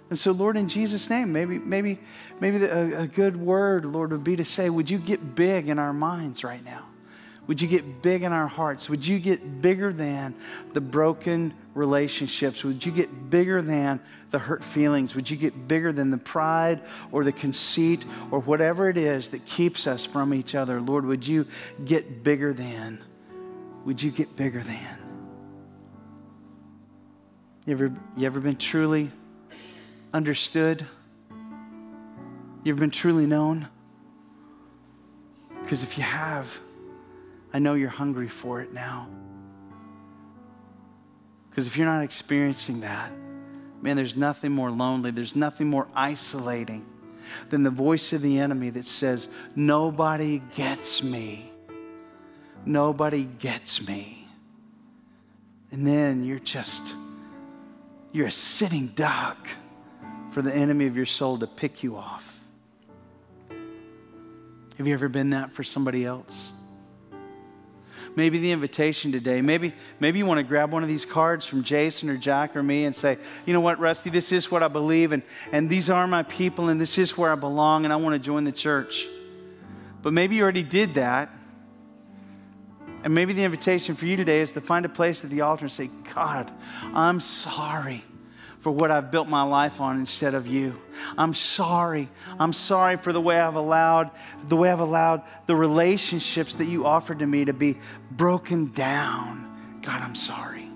And 0.10 0.18
so, 0.18 0.32
Lord, 0.32 0.58
in 0.58 0.68
Jesus' 0.68 1.12
name, 1.12 1.32
maybe, 1.32 1.60
maybe, 1.60 2.00
maybe 2.40 2.66
a, 2.66 3.02
a 3.02 3.08
good 3.08 3.38
word, 3.38 3.86
Lord, 3.86 4.12
would 4.12 4.24
be 4.24 4.36
to 4.36 4.44
say, 4.44 4.72
would 4.72 4.90
you 4.90 4.98
get 4.98 5.36
big 5.36 5.68
in 5.68 5.78
our 5.78 5.94
minds 5.94 6.44
right 6.44 6.66
now? 6.66 6.88
Would 7.46 7.62
you 7.62 7.68
get 7.68 8.02
big 8.02 8.24
in 8.24 8.34
our 8.34 8.48
hearts? 8.48 8.90
Would 8.90 9.06
you 9.06 9.20
get 9.20 9.62
bigger 9.62 9.94
than 9.94 10.34
the 10.74 10.82
broken 10.82 11.54
relationships? 11.76 12.64
Would 12.64 12.84
you 12.84 12.92
get 12.92 13.30
bigger 13.30 13.62
than 13.62 14.00
the 14.32 14.40
hurt 14.40 14.64
feelings? 14.64 15.14
Would 15.14 15.30
you 15.30 15.38
get 15.38 15.68
bigger 15.68 15.94
than 15.94 16.10
the 16.10 16.18
pride 16.18 16.82
or 17.12 17.24
the 17.24 17.32
conceit 17.32 18.06
or 18.32 18.40
whatever 18.40 18.90
it 18.90 18.98
is 18.98 19.30
that 19.30 19.46
keeps 19.46 19.86
us 19.86 20.04
from 20.04 20.34
each 20.34 20.56
other? 20.56 20.82
Lord, 20.82 21.06
would 21.06 21.28
you 21.28 21.46
get 21.86 22.24
bigger 22.24 22.54
than? 22.54 23.04
Would 23.86 24.02
you 24.02 24.12
get 24.12 24.36
bigger 24.36 24.62
than? 24.62 24.98
You 27.66 27.74
ever, 27.74 27.94
you 28.18 28.26
ever 28.26 28.40
been 28.40 28.58
truly 28.58 29.12
understood? 30.14 30.86
You 32.64 32.74
ever 32.74 32.80
been 32.80 32.92
truly 32.92 33.26
known? 33.26 33.68
Because 35.62 35.84
if 35.84 35.98
you 35.98 36.04
have, 36.04 36.50
I 37.54 37.60
know 37.60 37.74
you're 37.74 37.90
hungry 37.90 38.28
for 38.28 38.62
it 38.62 38.74
now. 38.74 39.08
Because 41.50 41.68
if 41.68 41.78
you're 41.78 41.86
not 41.86 42.04
experiencing 42.04 42.82
that, 42.82 43.12
man, 43.82 43.96
there's 43.96 44.18
nothing 44.18 44.52
more 44.52 44.72
lonely, 44.72 45.12
there's 45.12 45.36
nothing 45.36 45.70
more 45.70 45.88
isolating 45.94 46.86
than 47.50 47.64
the 47.64 47.70
voice 47.70 48.12
of 48.12 48.22
the 48.22 48.40
enemy 48.40 48.72
that 48.72 48.86
says, 48.86 49.30
Nobody 49.56 50.42
gets 50.56 51.02
me. 51.02 51.53
Nobody 52.66 53.24
gets 53.24 53.86
me. 53.86 54.28
And 55.72 55.86
then 55.88 56.24
you're 56.24 56.40
just, 56.40 56.84
you're 58.12 58.28
a 58.28 58.32
sitting 58.32 58.88
duck 58.88 59.48
for 60.32 60.42
the 60.42 60.54
enemy 60.54 60.88
of 60.88 60.96
your 60.96 61.06
soul 61.06 61.38
to 61.40 61.48
pick 61.48 61.84
you 61.84 61.98
off. 61.98 62.40
Have 64.78 64.88
you 64.88 64.94
ever 64.94 65.10
been 65.10 65.32
that 65.32 65.54
for 65.54 65.64
somebody 65.64 66.06
else? 66.06 66.52
Maybe 68.16 68.38
the 68.38 68.52
invitation 68.52 69.12
today, 69.12 69.42
maybe, 69.42 69.74
maybe 70.00 70.20
you 70.20 70.26
want 70.26 70.38
to 70.38 70.44
grab 70.44 70.72
one 70.72 70.84
of 70.84 70.90
these 70.90 71.06
cards 71.06 71.46
from 71.46 71.64
Jason 71.64 72.10
or 72.10 72.18
Jack 72.18 72.56
or 72.56 72.62
me 72.62 72.86
and 72.86 72.96
say, 72.96 73.18
you 73.46 73.54
know 73.54 73.62
what, 73.62 73.80
Rusty, 73.80 74.12
this 74.12 74.32
is 74.32 74.52
what 74.52 74.62
I 74.62 74.68
believe, 74.68 75.12
and, 75.12 75.24
and 75.52 75.68
these 75.68 75.90
are 75.90 76.06
my 76.06 76.22
people, 76.22 76.70
and 76.70 76.80
this 76.80 77.00
is 77.00 77.18
where 77.18 77.32
I 77.32 77.36
belong, 77.36 77.86
and 77.86 77.94
I 77.94 77.96
want 77.96 78.14
to 78.14 78.20
join 78.20 78.44
the 78.44 78.52
church. 78.52 79.08
But 80.04 80.14
maybe 80.14 80.36
you 80.36 80.44
already 80.44 80.62
did 80.64 80.94
that 80.96 81.32
and 83.04 83.14
maybe 83.14 83.34
the 83.34 83.44
invitation 83.44 83.96
for 83.96 84.06
you 84.06 84.16
today 84.16 84.40
is 84.40 84.54
to 84.54 84.62
find 84.62 84.86
a 84.86 84.90
place 84.90 85.24
at 85.26 85.30
the 85.30 85.42
altar 85.42 85.66
and 85.66 85.72
say, 85.72 85.90
God, 86.16 86.50
I'm 86.94 87.20
sorry 87.20 88.04
for 88.62 88.72
what 88.72 88.92
I've 88.92 89.12
built 89.12 89.28
my 89.28 89.44
life 89.44 89.82
on 89.82 90.00
instead 90.00 90.34
of 90.34 90.48
you. 90.48 90.82
I'm 91.18 91.34
sorry. 91.34 92.08
I'm 92.40 92.54
sorry 92.54 92.96
for 92.96 93.12
the 93.12 93.20
way 93.20 93.38
I've 93.38 93.58
allowed 93.58 94.12
the 94.48 94.56
way 94.56 94.72
I've 94.72 94.80
allowed 94.80 95.24
the 95.48 95.56
relationships 95.56 96.54
that 96.56 96.66
you 96.66 96.86
offered 96.86 97.20
to 97.20 97.28
me 97.28 97.44
to 97.44 97.52
be 97.52 97.78
broken 98.10 98.72
down. 98.72 99.80
God, 99.82 100.02
I'm 100.02 100.16
sorry. 100.16 100.70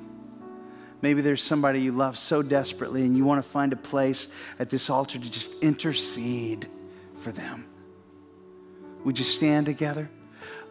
Maybe 1.01 1.21
there's 1.21 1.41
somebody 1.41 1.79
you 1.79 1.93
love 1.93 2.17
so 2.17 2.41
desperately 2.41 3.03
and 3.03 3.15
you 3.15 3.23
want 3.23 3.41
to 3.41 3.49
find 3.49 3.71
a 3.71 3.77
place 3.77 4.27
at 4.59 4.69
this 4.69 4.89
altar 4.89 5.17
to 5.17 5.29
just 5.29 5.53
intercede 5.61 6.67
for 7.19 7.31
them. 7.31 7.67
Would 9.05 9.17
you 9.17 9.23
stand 9.23 9.65
together? 9.65 10.09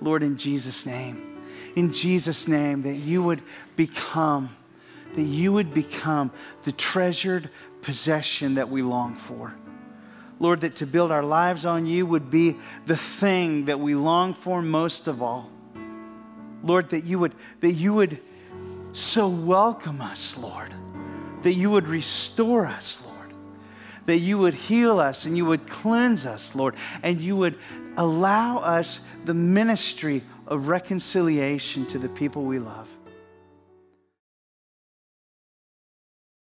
Lord, 0.03 0.23
in 0.23 0.37
Jesus' 0.37 0.85
name 0.85 1.36
in 1.77 1.93
Jesus' 1.93 2.49
name 2.49 2.83
that 2.83 2.97
you 2.97 3.23
would 3.23 3.43
become, 3.77 4.57
that 5.15 5.23
you 5.23 5.53
would 5.53 5.73
become 5.73 6.33
the 6.65 6.73
treasured 6.73 7.51
possession 7.83 8.57
that 8.57 8.69
we 8.69 8.83
long 8.83 9.15
for. 9.15 9.55
Lord, 10.41 10.63
that 10.63 10.77
to 10.77 10.87
build 10.87 11.13
our 11.13 11.23
lives 11.23 11.65
on 11.65 11.87
you 11.87 12.05
would 12.05 12.31
be 12.31 12.57
the 12.87 12.97
thing 12.97 13.67
that 13.67 13.79
we 13.79 13.95
long 13.95 14.35
for 14.35 14.61
most 14.61 15.07
of 15.07 15.23
all. 15.23 15.51
Lord, 16.63 16.91
that 16.91 17.05
you 17.05 17.19
would, 17.19 17.35
that 17.61 17.73
you 17.73 17.95
would 17.95 18.21
so 18.93 19.29
welcome 19.29 20.01
us, 20.01 20.37
Lord, 20.37 20.75
that 21.43 21.53
you 21.53 21.71
would 21.71 21.87
restore 21.87 22.67
us, 22.67 22.99
Lord, 23.05 23.33
that 24.07 24.19
you 24.19 24.39
would 24.39 24.55
heal 24.55 24.99
us 24.99 25.27
and 25.27 25.37
you 25.37 25.45
would 25.45 25.69
cleanse 25.69 26.27
us, 26.27 26.55
Lord, 26.55 26.75
and 27.03 27.21
you 27.21 27.37
would 27.37 27.59
allow 27.97 28.59
us 28.59 29.01
the 29.25 29.35
ministry 29.35 30.23
of 30.47 30.69
reconciliation 30.69 31.87
to 31.87 31.99
the 31.99 32.09
people 32.09 32.45
we 32.45 32.59
love. 32.59 32.89